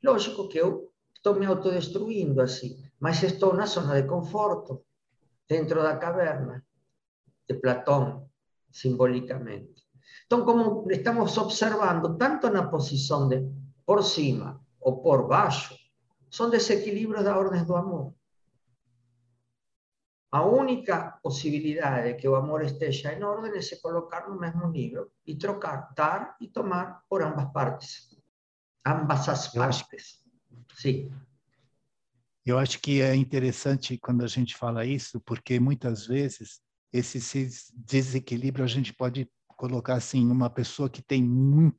Lógico 0.02 0.48
que 0.48 0.58
eu 0.58 0.92
estou 1.14 1.34
me 1.34 1.46
autodestruindo 1.46 2.40
assim, 2.40 2.82
mas 2.98 3.22
estou 3.22 3.54
na 3.54 3.66
zona 3.66 4.00
de 4.00 4.08
conforto, 4.08 4.84
dentro 5.48 5.82
da 5.82 5.96
caverna 5.96 6.64
de 7.48 7.54
Platão, 7.54 8.28
simbolicamente. 8.70 9.86
Entonces, 10.24 10.46
como 10.46 10.90
estamos 10.90 11.38
observando, 11.38 12.16
tanto 12.16 12.48
en 12.48 12.54
la 12.54 12.70
posición 12.70 13.28
de 13.28 13.48
por 13.84 14.02
cima 14.02 14.60
o 14.80 15.02
por 15.02 15.28
baixo, 15.28 15.76
son 16.28 16.50
desequilibrios 16.50 17.24
da 17.24 17.36
orden 17.36 17.64
do 17.66 17.76
amor. 17.76 18.14
La 20.32 20.42
única 20.42 21.20
posibilidad 21.22 22.02
de 22.02 22.16
que 22.16 22.26
el 22.26 22.34
amor 22.34 22.64
esteja 22.64 23.12
en 23.12 23.22
orden 23.22 23.54
es 23.54 23.68
se 23.68 23.80
colocar 23.80 24.28
no 24.28 24.36
mesmo 24.36 24.66
nível 24.68 25.12
y 25.24 25.36
trocar, 25.36 25.88
dar 25.94 26.36
y 26.40 26.48
tomar 26.48 27.02
por 27.06 27.22
ambas 27.22 27.52
partes. 27.52 28.11
Ambas 28.84 29.28
as 29.28 29.48
partes. 29.48 30.22
Sim. 30.74 31.12
Eu 32.44 32.58
acho 32.58 32.80
que 32.80 33.00
é 33.00 33.14
interessante 33.14 33.96
quando 33.96 34.24
a 34.24 34.26
gente 34.26 34.56
fala 34.56 34.84
isso, 34.84 35.20
porque 35.20 35.60
muitas 35.60 36.06
vezes 36.06 36.60
esse 36.92 37.48
desequilíbrio 37.74 38.64
a 38.64 38.68
gente 38.68 38.92
pode 38.92 39.30
colocar 39.56 39.94
assim, 39.94 40.28
uma 40.28 40.50
pessoa 40.50 40.90
que 40.90 41.00
tem 41.00 41.22
muito 41.22 41.78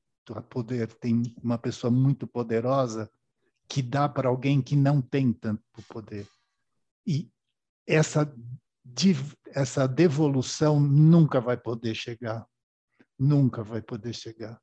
poder, 0.50 0.88
tem 0.94 1.36
uma 1.44 1.58
pessoa 1.58 1.92
muito 1.92 2.26
poderosa 2.26 3.12
que 3.68 3.82
dá 3.82 4.08
para 4.08 4.30
alguém 4.30 4.62
que 4.62 4.76
não 4.76 5.02
tem 5.02 5.34
tanto 5.34 5.62
poder. 5.90 6.28
E 7.06 7.30
essa 7.86 8.34
essa 9.48 9.88
devolução 9.88 10.80
nunca 10.80 11.40
vai 11.40 11.58
poder 11.58 11.96
chegar. 11.96 12.46
Nunca 13.18 13.64
vai 13.64 13.82
poder 13.82 14.14
chegar. 14.14 14.62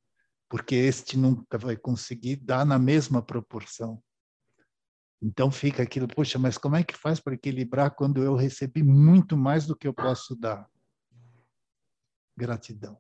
Porque 0.51 0.75
este 0.75 1.17
nunca 1.17 1.57
vai 1.57 1.77
conseguir 1.77 2.37
dar 2.37 2.67
na 2.67 2.79
mesma 2.79 3.23
proporção. 3.23 4.03
Então 5.23 5.51
fica 5.51 5.83
aquilo, 5.83 6.09
poxa, 6.09 6.39
mas 6.39 6.59
como 6.59 6.77
é 6.77 6.83
que 6.83 6.97
faz 6.97 7.21
para 7.21 7.35
equilibrar 7.35 7.95
quando 7.95 8.23
eu 8.23 8.35
recebi 8.35 8.83
muito 8.83 9.37
mais 9.37 9.67
do 9.67 9.77
que 9.77 9.87
eu 9.87 9.95
posso 9.95 10.35
dar? 10.35 10.69
Gratidão. 12.37 12.99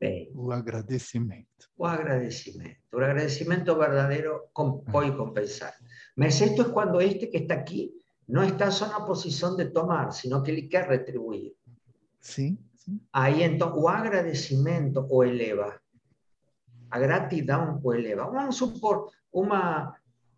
Bem, 0.00 0.30
o 0.34 0.52
agradecimento. 0.52 1.70
O 1.76 1.86
agradecimento. 1.86 2.78
O 2.92 2.98
agradecimento 2.98 3.76
verdadeiro 3.76 4.48
pode 4.92 5.16
compensar. 5.16 5.74
Mas 6.16 6.40
isto 6.40 6.62
é 6.62 6.70
quando 6.70 7.00
este 7.00 7.28
que 7.28 7.38
está 7.38 7.54
aqui 7.54 7.92
não 8.28 8.44
está 8.44 8.70
só 8.70 8.88
na 8.88 9.00
posição 9.00 9.56
de 9.56 9.70
tomar, 9.70 10.10
sino 10.10 10.42
que 10.42 10.50
ele 10.50 10.68
quer 10.68 10.86
retribuir. 10.86 11.54
Sim. 12.20 12.58
Aí 13.12 13.42
então 13.42 13.76
o 13.78 13.88
agradecimento 13.88 15.06
o 15.10 15.22
eleva. 15.22 15.80
A 16.90 16.98
gratidão 16.98 17.80
o 17.82 17.92
eleva. 17.92 18.30
Vamos 18.30 18.56
supor 18.56 19.10
uma 19.32 19.94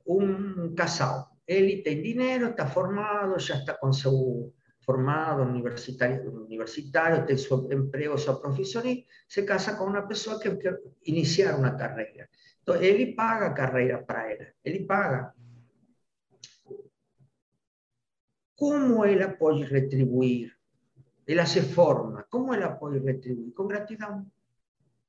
um 0.07 0.75
casal. 0.75 1.31
Ele 1.47 1.83
tem 1.83 2.03
dinheiro, 2.03 2.51
está 2.51 2.67
formado, 2.67 3.39
já 3.39 3.57
está 3.57 3.75
com 3.75 3.93
seu 3.93 4.53
formado 4.83 5.43
universitário, 5.43 6.33
universitário 6.45 7.27
tem 7.27 7.37
seu 7.37 7.71
emprego, 7.71 8.19
sua 8.19 8.41
profissão 8.41 8.85
e 8.85 9.07
se 9.29 9.43
casa 9.43 9.77
com 9.77 9.85
uma 9.85 10.03
pessoa 10.03 10.41
que 10.41 10.51
quer 10.57 10.81
iniciar 11.05 11.57
uma 11.57 11.77
carreira. 11.77 12.29
Então 12.63 12.77
ele 12.77 13.15
paga 13.15 13.47
a 13.47 13.55
carreira 13.55 14.03
para 14.03 14.31
ela. 14.31 14.47
Ele 14.65 14.85
paga. 14.85 15.33
Como 18.57 19.05
ela 19.05 19.29
pode 19.29 19.65
retribuir 19.65 20.60
Él 21.31 21.47
se 21.47 21.63
forma. 21.63 22.27
¿Cómo 22.29 22.55
él 22.55 22.63
puede 22.79 22.99
retribuir? 22.99 23.55
Con 23.55 23.69
gratitud. 23.69 24.27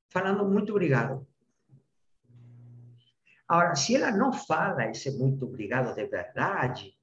Falando 0.08 0.46
muito 0.46 0.72
obrigado. 0.72 1.26
Agora, 3.48 3.76
se 3.76 3.96
ela 3.96 4.12
não 4.12 4.32
fala 4.32 4.86
esse 4.86 5.10
muito 5.18 5.46
obrigado 5.46 5.96
de 5.96 6.06
verdade, 6.06 6.96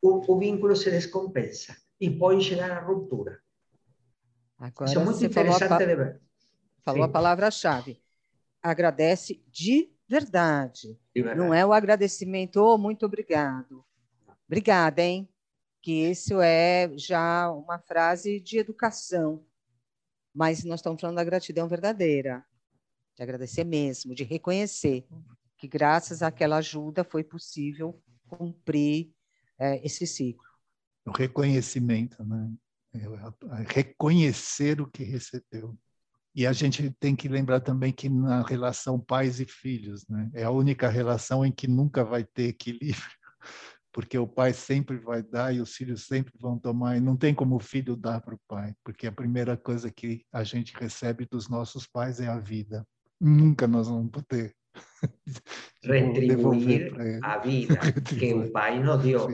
o, 0.00 0.20
o 0.26 0.38
vínculo 0.38 0.74
se 0.74 0.90
descompensa 0.90 1.76
e 2.00 2.10
pode 2.10 2.42
chegar 2.42 2.70
à 2.72 2.80
ruptura. 2.80 3.40
Agora, 4.58 4.90
Isso 4.90 4.98
é 4.98 5.04
muito 5.04 5.24
interessante 5.24 5.68
falou 5.68 5.82
a, 5.82 5.86
de 5.86 5.94
ver. 5.94 6.20
Falou 6.84 7.04
Sim. 7.04 7.08
a 7.08 7.12
palavra-chave. 7.12 8.02
Agradece 8.60 9.40
de 9.50 9.94
verdade. 10.08 10.98
de 11.14 11.22
verdade. 11.22 11.38
Não 11.38 11.54
é 11.54 11.64
o 11.64 11.72
agradecimento, 11.72 12.56
oh, 12.56 12.76
muito 12.76 13.06
obrigado. 13.06 13.84
Obrigada, 14.46 15.00
hein? 15.00 15.31
Que 15.82 16.08
isso 16.08 16.40
é 16.40 16.90
já 16.96 17.50
uma 17.50 17.78
frase 17.78 18.40
de 18.40 18.58
educação, 18.58 19.44
mas 20.32 20.62
nós 20.64 20.78
estamos 20.78 21.00
falando 21.00 21.16
da 21.16 21.24
gratidão 21.24 21.68
verdadeira, 21.68 22.44
de 23.16 23.22
agradecer 23.22 23.64
mesmo, 23.64 24.14
de 24.14 24.22
reconhecer 24.22 25.04
que 25.58 25.68
graças 25.68 26.22
àquela 26.22 26.56
ajuda 26.56 27.04
foi 27.04 27.22
possível 27.22 28.00
cumprir 28.26 29.12
é, 29.58 29.84
esse 29.84 30.06
ciclo. 30.06 30.46
O 31.06 31.10
reconhecimento, 31.10 32.24
né? 32.24 32.50
Reconhecer 33.68 34.80
o 34.80 34.90
que 34.90 35.02
recebeu. 35.02 35.76
E 36.34 36.46
a 36.46 36.52
gente 36.52 36.90
tem 36.98 37.14
que 37.14 37.28
lembrar 37.28 37.60
também 37.60 37.92
que 37.92 38.08
na 38.08 38.42
relação 38.42 38.98
pais 38.98 39.40
e 39.40 39.46
filhos, 39.46 40.06
né? 40.08 40.30
É 40.32 40.44
a 40.44 40.50
única 40.50 40.88
relação 40.88 41.44
em 41.44 41.52
que 41.52 41.68
nunca 41.68 42.04
vai 42.04 42.24
ter 42.24 42.48
equilíbrio, 42.48 43.18
porque 43.92 44.18
o 44.18 44.26
pai 44.26 44.52
sempre 44.54 44.96
vai 44.96 45.22
dar 45.22 45.54
e 45.54 45.60
os 45.60 45.74
filhos 45.74 46.06
sempre 46.06 46.32
vão 46.40 46.58
tomar, 46.58 46.96
e 46.96 47.00
não 47.00 47.16
tem 47.16 47.34
como 47.34 47.56
o 47.56 47.60
filho 47.60 47.94
dar 47.94 48.20
para 48.20 48.34
o 48.34 48.40
pai, 48.48 48.74
porque 48.82 49.06
a 49.06 49.12
primeira 49.12 49.56
coisa 49.56 49.90
que 49.90 50.24
a 50.32 50.42
gente 50.42 50.74
recebe 50.74 51.26
dos 51.30 51.48
nossos 51.48 51.86
pais 51.86 52.18
é 52.18 52.26
a 52.26 52.38
vida. 52.38 52.86
Nunca 53.20 53.68
nós 53.68 53.88
vamos 53.88 54.10
poder 54.10 54.54
retribuir 55.84 56.92
a 57.22 57.38
vida 57.38 57.76
que 58.02 58.32
o 58.32 58.50
pai 58.50 58.82
nos 58.82 59.02
deu. 59.02 59.28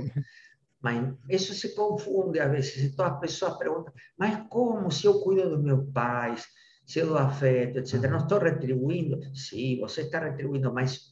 Mas 0.80 1.14
isso 1.28 1.54
se 1.54 1.74
confunde 1.74 2.38
às 2.38 2.50
vezes. 2.50 2.76
E 2.76 2.96
todas 2.96 3.12
as 3.12 3.20
pessoas 3.20 3.58
perguntam, 3.58 3.92
mas 4.16 4.46
como 4.48 4.90
se 4.90 5.06
eu 5.06 5.20
cuido 5.20 5.50
dos 5.50 5.62
meus 5.62 5.90
pais, 5.92 6.46
se 6.86 7.00
eu 7.00 7.08
dou 7.08 7.18
afeto, 7.18 7.78
etc. 7.78 7.94
Não 8.10 8.18
estou 8.18 8.38
retribuindo? 8.38 9.20
Sim, 9.34 9.78
você 9.80 10.02
está 10.02 10.20
retribuindo, 10.20 10.72
mas 10.72 11.07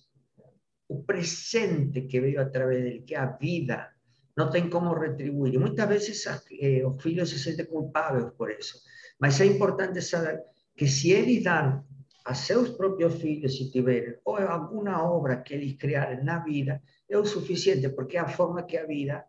o 0.88 1.02
presente 1.02 2.02
que 2.02 2.20
veio 2.20 2.40
através 2.40 2.82
dele, 2.82 3.02
que 3.02 3.14
é 3.14 3.18
a 3.18 3.26
vida, 3.26 3.92
não 4.36 4.50
tem 4.50 4.68
como 4.68 4.94
retribuir. 4.94 5.54
E 5.54 5.58
muitas 5.58 5.88
vezes 5.88 6.26
eh, 6.60 6.86
os 6.86 7.02
filhos 7.02 7.30
se 7.30 7.38
sentem 7.38 7.66
culpados 7.66 8.32
por 8.36 8.50
isso. 8.50 8.78
Mas 9.18 9.40
é 9.40 9.46
importante 9.46 10.00
saber 10.02 10.42
que 10.76 10.86
se 10.86 11.10
eles 11.10 11.42
dão 11.42 11.84
a 12.24 12.34
seus 12.34 12.70
próprios 12.70 13.14
filhos, 13.20 13.56
se 13.56 13.70
tiverem, 13.70 14.18
ou 14.24 14.36
alguma 14.36 15.02
obra 15.02 15.42
que 15.42 15.54
eles 15.54 15.76
criarem 15.76 16.24
na 16.24 16.40
vida, 16.40 16.82
o 17.08 17.24
suficiente, 17.24 17.88
porque 17.90 18.16
é 18.16 18.20
a 18.20 18.28
forma 18.28 18.64
que 18.64 18.76
a 18.76 18.86
vida 18.86 19.24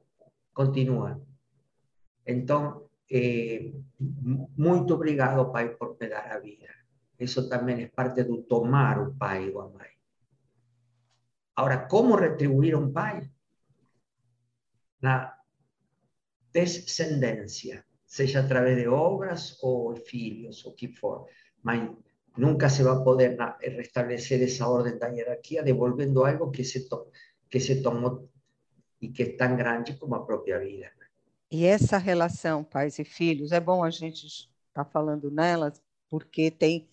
continua. 0.54 1.22
Então, 2.26 2.90
eh, 3.10 3.72
muito 4.58 4.94
obrigado, 4.94 5.52
Pai, 5.52 5.70
por 5.78 5.96
me 6.00 6.10
dar 6.10 6.28
a 6.32 6.40
vida. 6.40 6.68
Isso 7.20 7.48
também 7.48 7.84
é 7.84 7.88
parte 7.88 8.24
do 8.24 8.44
tomar 8.44 9.00
o 9.00 9.16
Pai 9.16 9.50
a 9.50 9.68
Mãe. 9.70 9.97
Ahora, 11.58 11.88
¿cómo 11.88 12.16
retribuir 12.16 12.76
a 12.76 12.78
un 12.78 12.94
pai? 12.94 13.28
La 15.02 15.44
descendencia, 16.54 17.84
sea 18.06 18.42
a 18.42 18.48
través 18.48 18.78
de 18.78 18.88
obras 18.88 19.58
o 19.64 19.96
filhos, 19.96 20.64
o 20.68 20.76
que 20.76 20.90
for. 20.90 21.26
Nunca 22.36 22.70
se 22.70 22.84
va 22.84 22.94
a 22.94 23.04
poder 23.04 23.36
restablecer 23.60 24.44
esa 24.44 24.70
orden 24.70 25.00
de 25.00 25.16
jerarquía 25.16 25.64
devolviendo 25.64 26.26
algo 26.26 26.52
que 26.52 26.64
se, 26.64 26.88
que 27.50 27.60
se 27.60 27.82
tomou 27.82 28.30
e 29.02 29.12
que 29.12 29.24
é 29.24 29.36
tão 29.36 29.58
grande 29.58 29.98
como 29.98 30.14
a 30.14 30.26
própria 30.26 30.60
vida. 30.60 30.92
E 31.50 31.66
essa 31.66 31.98
relação 31.98 32.64
pais 32.64 33.00
e 33.00 33.04
filhos, 33.04 33.52
é 33.52 33.60
bom 33.60 33.84
a 33.84 33.90
gente 33.90 34.28
estar 34.28 34.84
tá 34.84 34.86
falando 34.86 35.32
nelas, 35.32 35.82
porque 36.08 36.52
tem 36.52 36.88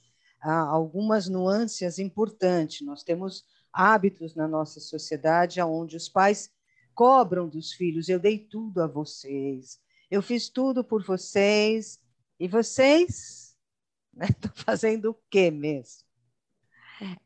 algumas 0.53 1.29
nuances 1.29 1.99
importantes. 1.99 2.87
Nós 2.87 3.03
temos 3.03 3.45
hábitos 3.73 4.35
na 4.35 4.47
nossa 4.47 4.79
sociedade 4.81 5.61
onde 5.61 5.97
os 5.97 6.09
pais 6.09 6.51
cobram 6.95 7.49
dos 7.49 7.73
filhos: 7.73 8.09
eu 8.09 8.19
dei 8.19 8.39
tudo 8.39 8.83
a 8.83 8.87
vocês, 8.87 9.81
eu 10.11 10.23
fiz 10.23 10.49
tudo 10.49 10.85
por 10.85 11.05
vocês, 11.05 12.01
e 12.39 12.47
vocês 12.47 13.57
estão 14.21 14.51
né, 14.53 14.55
fazendo 14.55 15.11
o 15.11 15.19
quê 15.31 15.51
mesmo? 15.51 16.05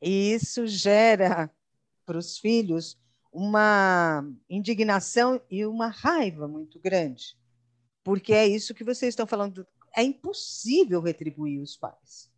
E 0.00 0.33
isso 0.33 0.66
gera 0.66 1.50
para 2.07 2.16
os 2.16 2.38
filhos 2.38 2.98
uma 3.31 4.24
indignação 4.48 5.40
e 5.50 5.66
uma 5.66 5.88
raiva 5.88 6.48
muito 6.48 6.81
grande, 6.81 7.37
porque 8.02 8.33
é 8.33 8.46
isso 8.46 8.74
que 8.74 8.85
vocês 8.85 9.12
estão 9.12 9.26
falando. 9.26 9.66
É 9.94 10.02
impossível 10.02 11.00
retribuir 11.00 11.61
os 11.61 11.76
pais. 11.76 12.31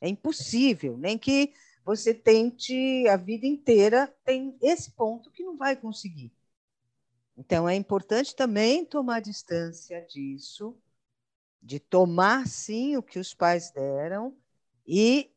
É 0.00 0.08
impossível, 0.08 0.96
nem 0.96 1.18
que 1.18 1.52
você 1.84 2.12
tente 2.12 3.08
a 3.08 3.16
vida 3.16 3.46
inteira, 3.46 4.14
tem 4.24 4.56
esse 4.60 4.90
ponto 4.90 5.30
que 5.30 5.42
não 5.42 5.56
vai 5.56 5.74
conseguir. 5.74 6.32
Então, 7.36 7.68
é 7.68 7.74
importante 7.74 8.34
também 8.34 8.84
tomar 8.84 9.20
distância 9.20 10.00
disso, 10.02 10.76
de 11.62 11.78
tomar 11.80 12.46
sim 12.46 12.96
o 12.96 13.02
que 13.02 13.18
os 13.18 13.32
pais 13.32 13.70
deram 13.70 14.36
e 14.86 15.30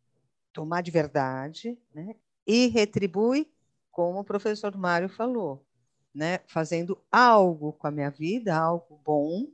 tomar 0.51 0.81
de 0.81 0.91
verdade, 0.91 1.77
né? 1.93 2.15
e 2.45 2.67
retribui, 2.67 3.49
como 3.91 4.19
o 4.19 4.23
professor 4.23 4.75
Mário 4.75 5.09
falou, 5.09 5.65
né? 6.13 6.39
fazendo 6.47 7.01
algo 7.11 7.73
com 7.73 7.87
a 7.87 7.91
minha 7.91 8.09
vida, 8.09 8.55
algo 8.55 8.99
bom, 9.05 9.47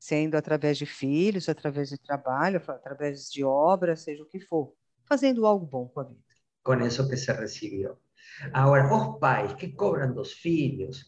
sendo 0.00 0.34
através 0.34 0.78
de 0.78 0.86
filhos, 0.86 1.46
através 1.46 1.90
de 1.90 1.98
trabalho, 1.98 2.62
através 2.66 3.30
de 3.30 3.44
obra, 3.44 3.94
seja 3.94 4.22
o 4.22 4.26
que 4.26 4.40
for 4.40 4.74
fazendo 5.04 5.44
algo 5.44 5.66
bom 5.66 5.86
com 5.88 6.00
a 6.00 6.04
vida. 6.04 6.20
Com 6.62 6.80
isso 6.80 7.06
que 7.06 7.16
se 7.18 7.30
recebeu. 7.32 7.98
Agora, 8.52 8.92
os 8.92 9.18
pais 9.18 9.52
que 9.54 9.72
cobram 9.72 10.14
dos 10.14 10.32
filhos 10.32 11.04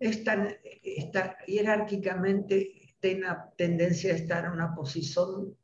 estão, 0.00 0.48
estão 0.82 1.32
hierarquicamente 1.48 2.96
têm 3.00 3.24
a 3.24 3.34
tendência 3.34 4.12
a 4.12 4.16
estar 4.16 4.44
em 4.44 4.54
uma 4.54 4.74
posição 4.74 5.54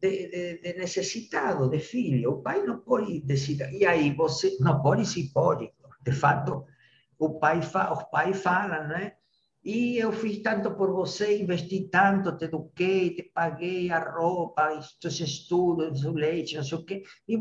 de, 0.00 0.28
de, 0.28 0.58
de, 0.62 0.78
necessitado, 0.78 1.70
de 1.70 1.78
filho. 1.78 2.32
O 2.32 2.42
pai 2.42 2.62
não 2.62 2.80
pode 2.80 3.20
decidir. 3.20 3.72
E 3.72 3.86
aí 3.86 4.12
você 4.14 4.56
não 4.60 4.82
pode, 4.82 5.06
se 5.06 5.32
pode. 5.32 5.70
De 6.02 6.12
fato, 6.12 6.64
o 7.18 7.38
pai 7.38 7.62
fa, 7.62 7.92
os 7.92 8.02
pais 8.04 8.42
falam, 8.42 8.88
né? 8.88 9.16
E 9.62 9.98
eu 9.98 10.10
fiz 10.10 10.42
tanto 10.42 10.74
por 10.74 10.90
você, 10.90 11.42
investi 11.42 11.86
tanto, 11.90 12.36
te 12.36 12.46
eduquei, 12.46 13.14
te 13.14 13.22
paguei 13.22 13.90
a 13.90 13.98
roupa, 13.98 14.72
os 14.72 15.20
estudos, 15.20 16.02
o 16.04 16.12
leite, 16.12 16.56
não 16.56 16.64
sei 16.64 16.78
o 16.78 16.84
quê, 16.84 17.02
e 17.28 17.36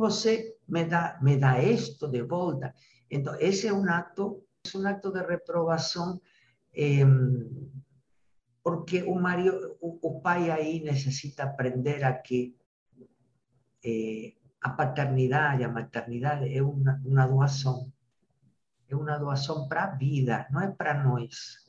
me 0.67 0.83
dá, 0.83 1.17
me 1.21 1.37
dá 1.37 1.63
isto 1.63 2.09
de 2.09 2.21
volta. 2.21 2.75
Então, 3.09 3.35
esse 3.39 3.67
é 3.67 3.73
um 3.73 3.89
ato, 3.89 4.43
é 4.65 4.77
um 4.77 5.11
de 5.13 5.21
reprovação, 5.21 6.19
eh, 6.75 7.05
porque 8.61 9.01
o, 9.03 9.15
marido, 9.15 9.77
o, 9.79 9.97
o, 10.01 10.19
pai 10.19 10.51
aí 10.51 10.83
necessita 10.83 11.43
aprender 11.43 12.03
a 12.03 12.13
que 12.13 12.53
eh, 13.85 14.33
a 14.59 14.71
paternidade, 14.71 15.63
a 15.63 15.69
maternidade 15.69 16.53
é 16.53 16.61
uma, 16.61 17.01
uma 17.05 17.25
doação. 17.25 17.89
É 18.89 18.95
uma 18.95 19.17
doação 19.17 19.69
para 19.69 19.95
vida, 19.95 20.47
não 20.51 20.61
é 20.61 20.69
para 20.69 21.01
nós 21.01 21.68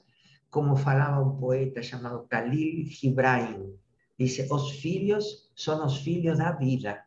como 0.51 0.77
falava 0.77 1.23
um 1.23 1.37
poeta 1.39 1.83
chamado 1.83 2.27
Khalil 2.27 2.85
Gibran, 2.87 3.73
disse: 4.19 4.47
os 4.51 4.71
filhos 4.73 5.51
são 5.55 5.85
os 5.87 5.99
filhos 5.99 6.39
da 6.39 6.53
vida. 6.53 7.05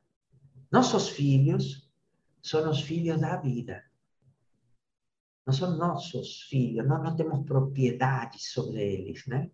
Nossos 0.71 1.09
filhos 1.09 1.91
são 2.41 2.69
os 2.69 2.81
filhos 2.81 3.19
da 3.19 3.35
vida. 3.37 3.83
Não 5.45 5.53
são 5.53 5.77
nossos 5.77 6.43
filhos, 6.43 6.87
nós 6.87 7.03
não 7.03 7.15
temos 7.15 7.45
sobre 8.41 8.81
eles, 8.81 9.27
né? 9.27 9.51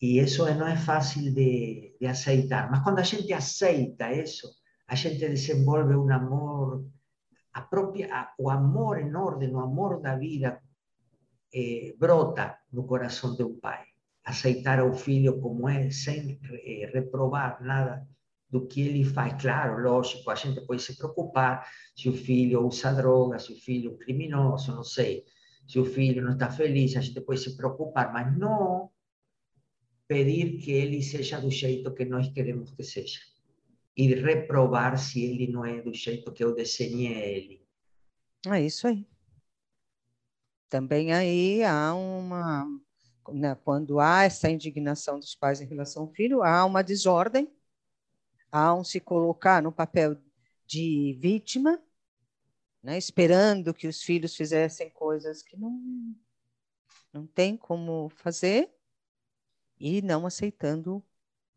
E 0.00 0.18
isso 0.18 0.44
não 0.54 0.66
é 0.66 0.76
fácil 0.76 1.34
de, 1.34 1.94
de 2.00 2.06
aceitar. 2.06 2.70
Mas 2.70 2.82
quando 2.82 3.00
a 3.00 3.02
gente 3.02 3.32
aceita 3.32 4.12
isso, 4.12 4.48
a 4.86 4.94
gente 4.94 5.18
desenvolve 5.18 5.94
um 5.94 6.10
amor, 6.10 6.86
a 7.52 8.32
o 8.38 8.48
amor 8.48 8.98
em 8.98 9.14
ordem, 9.14 9.52
o 9.52 9.58
amor 9.58 10.00
da 10.00 10.16
vida 10.16 10.62
eh, 11.52 11.94
brota 11.98 12.58
no 12.72 12.84
coração 12.84 13.34
do 13.34 13.50
pai. 13.54 13.84
Aceitar 14.24 14.82
o 14.84 14.92
filho 14.94 15.40
como 15.40 15.68
é, 15.68 15.90
sem 15.90 16.38
eh, 16.64 16.90
reprovar 16.92 17.62
nada 17.62 18.06
do 18.48 18.66
que 18.66 18.80
ele 18.82 19.04
faz. 19.04 19.40
Claro, 19.40 19.82
lógico, 19.82 20.30
a 20.30 20.34
gente 20.34 20.60
pode 20.62 20.82
se 20.82 20.96
preocupar 20.96 21.66
se 21.96 22.08
o 22.08 22.12
filho 22.12 22.66
usa 22.66 22.92
droga, 22.92 23.38
se 23.38 23.52
o 23.52 23.56
filho 23.56 23.90
é 23.90 23.94
um 23.94 23.98
criminoso, 23.98 24.74
não 24.74 24.84
sei. 24.84 25.24
Se 25.66 25.78
o 25.78 25.84
filho 25.84 26.22
não 26.22 26.32
está 26.32 26.50
feliz, 26.50 26.96
a 26.96 27.00
gente 27.00 27.20
pode 27.20 27.40
se 27.40 27.56
preocupar, 27.56 28.12
mas 28.12 28.36
não 28.36 28.90
pedir 30.08 30.58
que 30.58 30.72
ele 30.72 31.00
seja 31.02 31.40
do 31.40 31.50
jeito 31.50 31.94
que 31.94 32.04
nós 32.04 32.28
queremos 32.32 32.72
que 32.72 32.82
seja. 32.82 33.20
E 33.96 34.12
reprovar 34.14 34.98
se 34.98 35.24
ele 35.24 35.46
não 35.46 35.64
é 35.64 35.80
do 35.80 35.94
jeito 35.94 36.32
que 36.32 36.42
eu 36.42 36.54
desenhei 36.54 37.36
ele. 37.36 37.66
É 38.46 38.60
isso 38.60 38.86
aí 38.86 39.06
também 40.70 41.12
aí 41.12 41.62
há 41.64 41.92
uma. 41.94 42.66
Né, 43.28 43.54
quando 43.56 44.00
há 44.00 44.24
essa 44.24 44.48
indignação 44.48 45.18
dos 45.18 45.34
pais 45.34 45.60
em 45.60 45.66
relação 45.66 46.04
ao 46.04 46.08
filho, 46.08 46.42
há 46.42 46.64
uma 46.64 46.82
desordem, 46.82 47.52
há 48.50 48.74
um 48.74 48.82
se 48.82 48.98
colocar 48.98 49.62
no 49.62 49.70
papel 49.70 50.16
de 50.66 51.16
vítima, 51.20 51.80
né, 52.82 52.96
esperando 52.96 53.74
que 53.74 53.86
os 53.86 54.02
filhos 54.02 54.34
fizessem 54.34 54.90
coisas 54.90 55.42
que 55.42 55.56
não, 55.56 56.16
não 57.12 57.26
tem 57.26 57.56
como 57.56 58.08
fazer 58.16 58.72
e 59.78 60.00
não 60.02 60.26
aceitando 60.26 61.04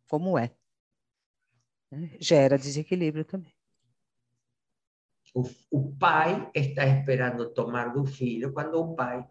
como 0.08 0.38
é. 0.38 0.56
Né? 1.90 2.18
Gera 2.20 2.58
desequilíbrio 2.58 3.26
também. 3.26 3.53
O, 5.34 5.44
o 5.72 5.96
pai 5.96 6.52
está 6.54 6.86
esperando 6.86 7.54
tomar 7.54 7.94
do 7.94 8.06
filho 8.06 8.54
quando 8.54 8.76
o 8.76 8.96
pai, 8.96 9.28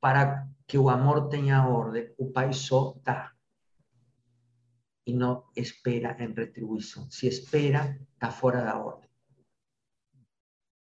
para 0.00 0.46
que 0.66 0.76
o 0.76 0.90
amor 0.90 1.28
tenha 1.28 1.66
ordem, 1.66 2.14
o 2.18 2.30
pai 2.30 2.52
só 2.52 2.94
dá. 3.02 3.32
E 5.06 5.14
não 5.14 5.42
espera 5.56 6.22
em 6.22 6.34
retribuição. 6.34 7.10
Se 7.10 7.26
espera, 7.26 7.98
está 8.12 8.30
fora 8.30 8.62
da 8.62 8.78
ordem. 8.78 9.08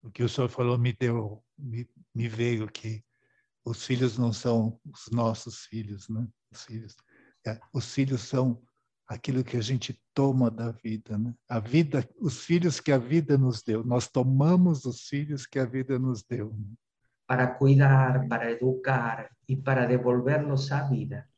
O 0.02 0.10
que 0.10 0.22
o 0.22 0.28
senhor 0.28 0.48
falou 0.48 0.76
me 0.76 0.92
deu, 0.92 1.42
me, 1.58 1.88
me 2.14 2.28
veio 2.28 2.70
que 2.70 3.02
os 3.64 3.84
filhos 3.84 4.18
não 4.18 4.32
são 4.32 4.78
os 4.84 5.08
nossos 5.10 5.64
filhos, 5.64 6.08
né? 6.08 6.26
Os 6.50 6.64
filhos, 6.64 6.96
é, 7.46 7.58
os 7.72 7.94
filhos 7.94 8.22
são 8.22 8.62
aquilo 9.10 9.42
que 9.42 9.56
a 9.56 9.60
gente 9.60 10.00
toma 10.14 10.48
da 10.48 10.70
vida, 10.70 11.18
né? 11.18 11.34
A 11.48 11.58
vida, 11.58 12.08
os 12.20 12.44
filhos 12.44 12.78
que 12.78 12.92
a 12.92 12.96
vida 12.96 13.36
nos 13.36 13.60
deu. 13.60 13.82
Nós 13.82 14.06
tomamos 14.06 14.84
os 14.84 15.00
filhos 15.08 15.46
que 15.46 15.58
a 15.58 15.64
vida 15.64 15.98
nos 15.98 16.22
deu. 16.22 16.54
Né? 16.56 16.74
Para 17.26 17.48
cuidar, 17.48 18.28
para 18.28 18.52
educar 18.52 19.28
e 19.48 19.56
para 19.56 19.84
devolver-nos 19.84 20.70
a 20.70 20.84
vida. 20.84 21.28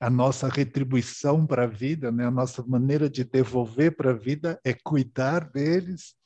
A 0.00 0.10
nossa 0.10 0.48
retribuição 0.48 1.46
para 1.46 1.62
a 1.62 1.68
vida, 1.68 2.10
né? 2.10 2.26
A 2.26 2.30
nossa 2.30 2.60
maneira 2.66 3.08
de 3.08 3.22
devolver 3.22 3.94
para 3.94 4.10
a 4.10 4.16
vida 4.16 4.58
é 4.64 4.74
cuidar 4.74 5.48
deles 5.48 6.16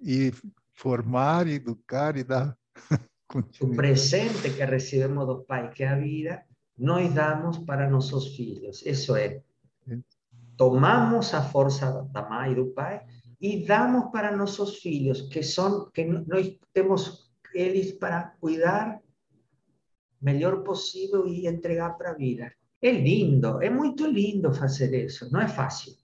e 0.00 0.32
formar, 0.72 1.48
educar 1.48 2.16
e 2.16 2.22
dar 2.22 2.56
o 3.60 3.74
presente 3.74 4.54
que 4.54 4.64
recebemos 4.64 5.26
do 5.26 5.42
Pai, 5.42 5.68
que 5.72 5.82
é 5.82 5.88
a 5.88 5.98
vida, 5.98 6.44
nós 6.78 7.12
damos 7.12 7.58
para 7.58 7.90
nossos 7.90 8.36
filhos. 8.36 8.86
Isso 8.86 9.16
é 9.16 9.42
tomamos 10.62 11.34
a 11.34 11.42
força 11.42 12.06
da 12.12 12.22
mãe 12.22 12.52
e 12.52 12.54
do 12.54 12.66
pai 12.66 13.04
e 13.40 13.66
damos 13.66 14.12
para 14.12 14.36
nossos 14.36 14.76
filhos, 14.76 15.22
que 15.22 15.42
são 15.42 15.90
que 15.90 16.04
nós 16.04 16.56
temos 16.72 17.32
eles 17.52 17.90
para 17.98 18.36
cuidar 18.40 19.00
melhor 20.20 20.62
possível 20.62 21.26
e 21.26 21.48
entregar 21.48 21.98
para 21.98 22.10
a 22.10 22.14
vida. 22.14 22.52
É 22.80 22.92
lindo, 22.92 23.60
é 23.60 23.68
muito 23.68 24.06
lindo 24.06 24.54
fazer 24.54 24.94
isso, 24.94 25.28
não 25.32 25.40
é 25.40 25.48
fácil. 25.48 25.94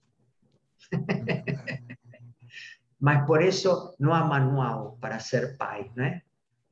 Mas 2.99 3.25
por 3.25 3.41
isso 3.41 3.95
não 3.97 4.13
há 4.13 4.25
manual 4.25 4.97
para 4.99 5.19
ser 5.19 5.55
pai, 5.55 5.89
não 5.95 6.03
é? 6.03 6.21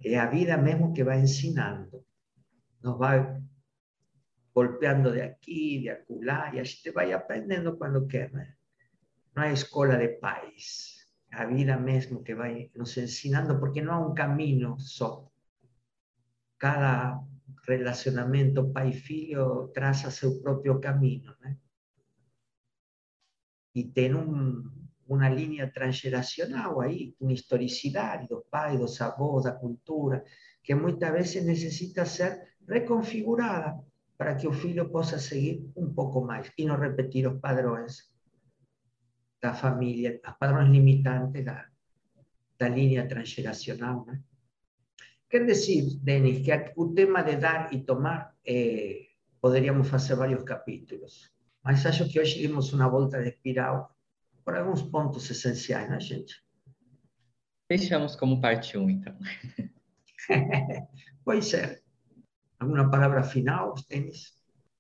É 0.04 0.20
a 0.20 0.26
vida 0.26 0.58
mesmo 0.58 0.92
que 0.92 1.06
vai 1.06 1.22
ensinando. 1.22 2.04
Nos 2.84 2.98
vai 2.98 3.42
golpeando 4.58 5.12
de 5.12 5.22
aquí, 5.22 5.84
de 5.84 5.92
aculá, 5.92 6.50
y 6.52 6.58
así 6.58 6.82
te 6.82 6.90
vaya 6.90 7.18
aprendiendo 7.18 7.78
cuando 7.78 8.08
quema. 8.08 8.44
No 9.36 9.44
hay 9.44 9.54
escuela 9.54 9.96
de 9.98 10.10
país. 10.10 11.08
A 11.30 11.46
vida 11.46 11.78
mesmo 11.78 12.24
te 12.24 12.34
va 12.34 12.48
nos 12.74 12.98
ensinando, 12.98 13.60
porque 13.60 13.84
no 13.84 13.96
hay 13.96 14.04
un 14.04 14.16
camino 14.16 14.80
solo. 14.80 15.32
Cada 16.58 17.22
relacionamiento 17.68 18.74
pai-filho 18.74 19.70
traza 19.76 20.10
su 20.10 20.42
propio 20.42 20.82
camino. 20.82 21.38
¿no? 21.40 21.56
Y 23.74 23.92
tiene 23.92 24.16
un, 24.16 24.90
una 25.06 25.30
línea 25.30 25.72
transgeneracional 25.72 26.72
ahí, 26.82 27.16
una 27.20 27.34
historicidad 27.34 28.22
de 28.22 28.28
los 28.28 28.46
pais, 28.50 28.74
de 28.74 28.80
los 28.80 29.00
avós, 29.02 29.46
la 29.46 29.60
cultura, 29.60 30.24
que 30.64 30.74
muchas 30.74 31.14
veces 31.14 31.46
necesita 31.46 32.06
ser 32.06 32.58
reconfigurada 32.66 33.84
para 34.18 34.36
que 34.36 34.48
o 34.48 34.54
filho 34.54 34.90
possa 34.90 35.20
seguir 35.20 35.70
um 35.76 35.94
pouco 35.94 36.22
mais 36.22 36.52
e 36.58 36.66
não 36.66 36.78
repetir 36.78 37.28
os 37.28 37.40
padrões 37.40 38.12
da 39.42 39.54
família, 39.54 40.20
os 40.28 40.34
padrões 40.38 40.70
limitantes 40.70 41.46
da, 41.46 41.68
da 42.58 42.68
linha 42.68 43.08
transgeracional. 43.08 44.06
Né? 44.06 44.20
Quer 45.30 45.46
dizer, 45.46 45.86
Denis, 46.02 46.44
que 46.44 46.74
o 46.76 46.94
tema 46.94 47.22
de 47.22 47.36
dar 47.36 47.72
e 47.72 47.84
tomar 47.84 48.36
eh, 48.46 49.08
poderíamos 49.40 49.88
fazer 49.88 50.16
vários 50.16 50.44
capítulos, 50.44 51.32
mas 51.64 51.86
acho 51.86 52.10
que 52.10 52.20
hoje 52.20 52.40
dimos 52.40 52.74
uma 52.74 52.90
volta 52.90 53.22
de 53.22 53.30
espiral 53.30 53.96
por 54.44 54.56
alguns 54.56 54.82
pontos 54.82 55.30
essenciais, 55.30 55.90
né, 55.90 56.00
gente? 56.00 56.42
Fechamos 57.68 58.16
como 58.16 58.40
parte 58.40 58.78
1, 58.78 58.82
um, 58.82 58.90
então. 58.90 59.16
pois 61.24 61.54
é. 61.54 61.82
Alguma 62.60 62.90
palavra 62.90 63.24
final, 63.24 63.76
Denis? 63.90 64.34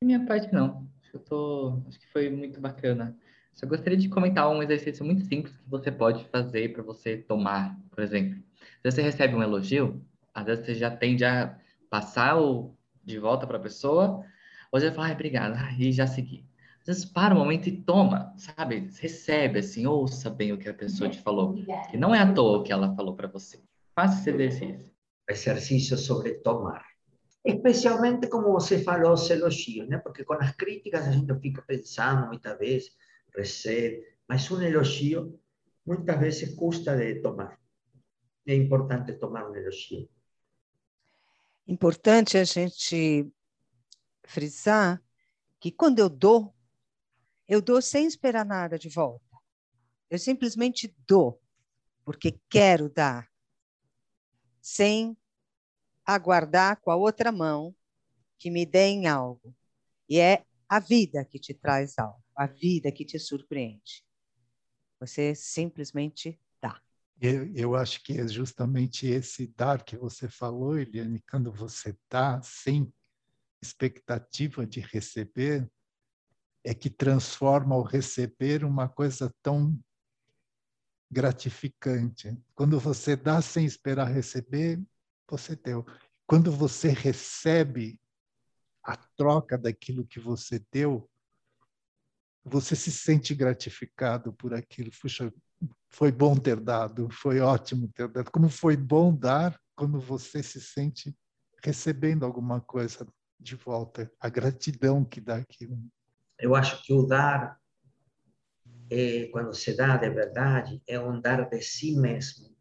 Minha 0.03 0.25
parte 0.25 0.51
não. 0.53 0.87
Eu 1.13 1.19
tô, 1.19 1.81
acho 1.87 1.99
que 1.99 2.07
foi 2.07 2.29
muito 2.29 2.59
bacana. 2.59 3.15
Só 3.53 3.65
gostaria 3.65 3.97
de 3.97 4.09
comentar 4.09 4.49
um 4.49 4.61
exercício 4.61 5.03
muito 5.03 5.25
simples 5.25 5.55
que 5.57 5.69
você 5.69 5.91
pode 5.91 6.25
fazer 6.25 6.73
para 6.73 6.83
você 6.83 7.17
tomar, 7.17 7.75
por 7.89 8.03
exemplo. 8.03 8.39
Se 8.81 8.91
você 8.91 9.01
recebe 9.01 9.35
um 9.35 9.41
elogio, 9.41 10.03
às 10.33 10.45
vezes 10.45 10.65
você 10.65 10.75
já 10.75 10.91
tende 10.91 11.25
a 11.25 11.57
passar 11.89 12.39
o 12.39 12.75
de 13.03 13.17
volta 13.17 13.47
para 13.47 13.57
a 13.57 13.61
pessoa, 13.61 14.23
ou 14.71 14.79
você 14.79 14.91
fala, 14.91 15.09
ah, 15.09 15.13
obrigado, 15.13 15.55
e 15.79 15.91
já 15.91 16.05
segui. 16.05 16.45
Às 16.81 16.87
vezes 16.87 17.05
para 17.05 17.33
um 17.33 17.39
momento 17.39 17.67
e 17.67 17.81
toma, 17.81 18.33
sabe? 18.37 18.89
Recebe, 18.99 19.59
assim, 19.59 19.85
ouça 19.87 20.29
bem 20.29 20.53
o 20.53 20.57
que 20.57 20.69
a 20.69 20.73
pessoa 20.73 21.09
te 21.09 21.19
falou. 21.19 21.55
Que 21.89 21.97
não 21.97 22.13
é 22.13 22.19
à 22.19 22.33
toa 22.33 22.59
o 22.59 22.63
que 22.63 22.71
ela 22.71 22.95
falou 22.95 23.15
para 23.15 23.27
você. 23.27 23.59
Faça 23.95 24.19
esse 24.19 24.29
exercício. 24.29 24.91
Exercício 25.29 25.97
sobre 25.97 26.35
tomar. 26.35 26.85
Especialmente 27.47 28.27
como 28.27 28.51
você 28.51 28.83
falou, 28.83 29.13
os 29.13 29.29
elogios, 29.29 29.88
né? 29.88 29.97
porque 29.99 30.25
com 30.25 30.33
as 30.33 30.53
críticas 30.53 31.07
a 31.07 31.12
gente 31.12 31.33
fica 31.39 31.62
pensando 31.62 32.27
muitas 32.27 32.57
vezes, 32.60 32.91
recebe, 33.33 34.03
mas 34.27 34.51
um 34.51 34.62
elogio 34.62 35.39
muitas 35.86 36.19
vezes 36.19 36.53
custa 36.55 36.97
de 36.97 37.21
tomar. 37.21 37.57
É 38.45 38.53
importante 38.53 39.13
tomar 39.13 39.49
um 39.49 39.55
elogio. 39.55 40.10
Importante 41.65 42.38
a 42.38 42.43
gente 42.43 43.31
frisar 44.25 45.01
que 45.57 45.71
quando 45.71 45.99
eu 45.99 46.10
dou, 46.10 46.53
eu 47.47 47.62
dou 47.62 47.81
sem 47.81 48.05
esperar 48.05 48.45
nada 48.45 48.77
de 48.77 48.89
volta. 48.89 49.25
Eu 50.10 50.19
simplesmente 50.19 50.93
dou, 51.07 51.41
porque 52.03 52.38
quero 52.49 52.89
dar, 52.89 53.29
sem 54.62 55.17
aguardar 56.08 56.80
com 56.80 56.89
a 56.89 56.96
outra 56.96 57.34
mão 57.34 57.76
que 58.39 58.50
me 58.50 58.65
deem 58.65 59.08
algo. 59.08 59.54
E 60.08 60.20
é 60.20 60.46
a 60.70 60.80
vida 60.80 61.26
que 61.26 61.38
te 61.38 61.54
traz 61.54 62.00
algo, 62.00 62.24
a 62.34 62.48
vida 62.48 62.91
que 62.91 63.04
te 63.04 63.20
surpreende. 63.20 64.06
Você 65.02 65.36
simplesmente 65.36 66.39
dá. 66.62 66.82
Eu, 67.20 67.54
eu 67.54 67.76
acho 67.76 68.02
que 68.04 68.17
é 68.20 68.28
justamente 68.28 69.06
esse 69.06 69.48
dar 69.48 69.84
que 69.84 69.98
você 69.98 70.30
falou, 70.30 70.80
Eliane, 70.80 71.22
quando 71.30 71.52
você 71.52 71.96
dá 72.10 72.41
sem 72.41 72.91
expectativa 73.62 74.65
de 74.65 74.80
receber, 74.80 75.70
é 76.63 76.74
que 76.74 76.89
transforma 76.89 77.76
o 77.76 77.82
receber 77.82 78.63
uma 78.63 78.88
coisa 78.88 79.34
tão 79.41 79.78
gratificante. 81.10 82.38
Quando 82.54 82.80
você 82.80 83.15
dá 83.15 83.41
sem 83.41 83.65
esperar 83.65 84.12
receber, 84.12 84.82
você 85.29 85.55
deu. 85.55 85.85
Quando 86.25 86.51
você 86.51 86.89
recebe 86.89 87.99
a 88.83 88.95
troca 88.95 89.57
daquilo 89.57 90.05
que 90.05 90.19
você 90.19 90.63
deu, 90.71 91.09
você 92.43 92.75
se 92.75 92.91
sente 92.91 93.35
gratificado 93.35 94.31
por 94.33 94.53
aquilo. 94.53 94.89
Puxa, 95.01 95.33
foi 95.89 96.11
bom 96.11 96.35
ter 96.35 96.59
dado, 96.59 97.09
foi 97.09 97.39
ótimo 97.39 97.89
ter 97.89 98.07
dado. 98.07 98.31
Como 98.31 98.49
foi 98.49 98.77
bom 98.77 99.13
dar 99.13 99.59
quando 99.75 99.99
você 99.99 100.41
se 100.41 100.61
sente 100.61 101.15
recebendo 101.63 102.25
alguma 102.25 102.61
coisa 102.61 103.05
de 103.39 103.55
volta, 103.55 104.11
a 104.19 104.29
gratidão 104.29 105.03
que 105.03 105.21
dá 105.21 105.37
aquilo. 105.37 105.77
Eu 106.39 106.55
acho 106.55 106.83
que 106.83 106.93
o 106.93 107.05
dar, 107.05 107.59
é, 108.89 109.27
quando 109.27 109.53
se 109.53 109.75
dá 109.75 109.97
de 109.97 110.09
verdade, 110.09 110.81
é 110.87 110.99
um 110.99 111.19
dar 111.19 111.49
de 111.49 111.61
si 111.61 111.95
mesmo. 111.95 112.55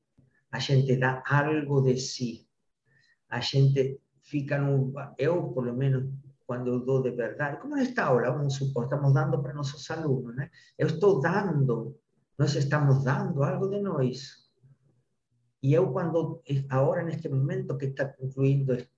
A 0.50 0.58
gente 0.58 0.96
dá 0.96 1.22
algo 1.26 1.80
de 1.82 1.98
si 1.98 2.45
a 3.28 3.40
gente 3.40 4.00
fica 4.22 4.58
no. 4.58 4.92
Eu, 5.18 5.48
por 5.52 5.64
lo 5.64 5.74
menos, 5.74 6.12
quando 6.46 6.68
eu 6.68 6.84
dou 6.84 7.02
de 7.02 7.10
verdade, 7.10 7.60
como 7.60 7.76
nesta 7.76 8.04
aula, 8.04 8.30
vamos 8.30 8.54
supor, 8.54 8.84
estamos 8.84 9.12
dando 9.12 9.42
para 9.42 9.54
nossos 9.54 9.90
alunos, 9.90 10.34
né? 10.36 10.50
Eu 10.78 10.88
estou 10.88 11.20
dando, 11.20 11.98
nós 12.38 12.54
estamos 12.54 13.04
dando 13.04 13.42
algo 13.42 13.68
de 13.68 13.80
nós. 13.80 14.46
E 15.62 15.72
eu, 15.72 15.92
quando, 15.92 16.42
agora, 16.68 17.02
neste 17.02 17.28
momento 17.28 17.76
que 17.76 17.86
está 17.86 18.06
concluindo 18.06 18.74
este, 18.74 18.90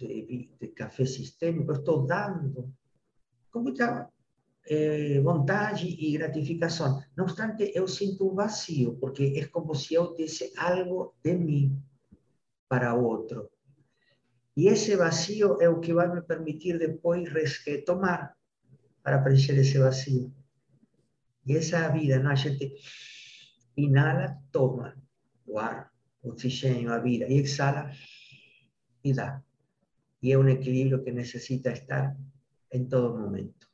este 0.00 0.68
café 0.68 1.06
sistêmico, 1.06 1.72
estou 1.72 2.06
dando 2.06 2.72
com 3.50 3.60
muita 3.60 4.10
eh, 4.68 5.20
vontade 5.20 5.86
e 5.88 6.12
gratificação. 6.18 7.02
Não 7.16 7.24
obstante, 7.24 7.72
eu 7.74 7.86
sinto 7.88 8.28
um 8.28 8.34
vazio, 8.34 8.96
porque 9.00 9.34
é 9.36 9.46
como 9.46 9.74
se 9.74 9.94
eu 9.94 10.14
desse 10.14 10.52
algo 10.56 11.14
de 11.22 11.34
mim 11.34 11.82
para 12.68 12.94
outro. 12.94 13.48
E 14.58 14.66
esse 14.66 14.96
vacío 14.96 15.62
é 15.62 15.68
o 15.68 15.78
que 15.78 15.94
vai 15.94 16.12
me 16.12 16.20
permitir 16.20 16.80
depois 16.80 17.28
tomar 17.86 18.36
para 19.04 19.22
preencher 19.22 19.56
esse 19.56 19.78
vacío 19.78 20.34
E 21.46 21.56
essa 21.56 21.76
é 21.76 21.84
a 21.84 21.90
vida, 21.90 22.18
no 22.18 22.28
a 22.28 22.34
gente 22.34 22.74
inala, 23.76 24.36
toma 24.50 25.00
o 25.46 25.60
ar, 25.60 25.92
o 26.20 26.30
oxigênio, 26.30 26.92
a 26.92 26.98
vida, 26.98 27.26
e 27.28 27.38
exhala 27.38 27.92
e 29.04 29.14
dá. 29.14 29.40
E 30.20 30.32
é 30.32 30.36
um 30.36 30.48
equilíbrio 30.48 31.04
que 31.04 31.12
necessita 31.12 31.70
estar 31.70 32.16
em 32.72 32.84
todo 32.84 33.16
momento. 33.16 33.67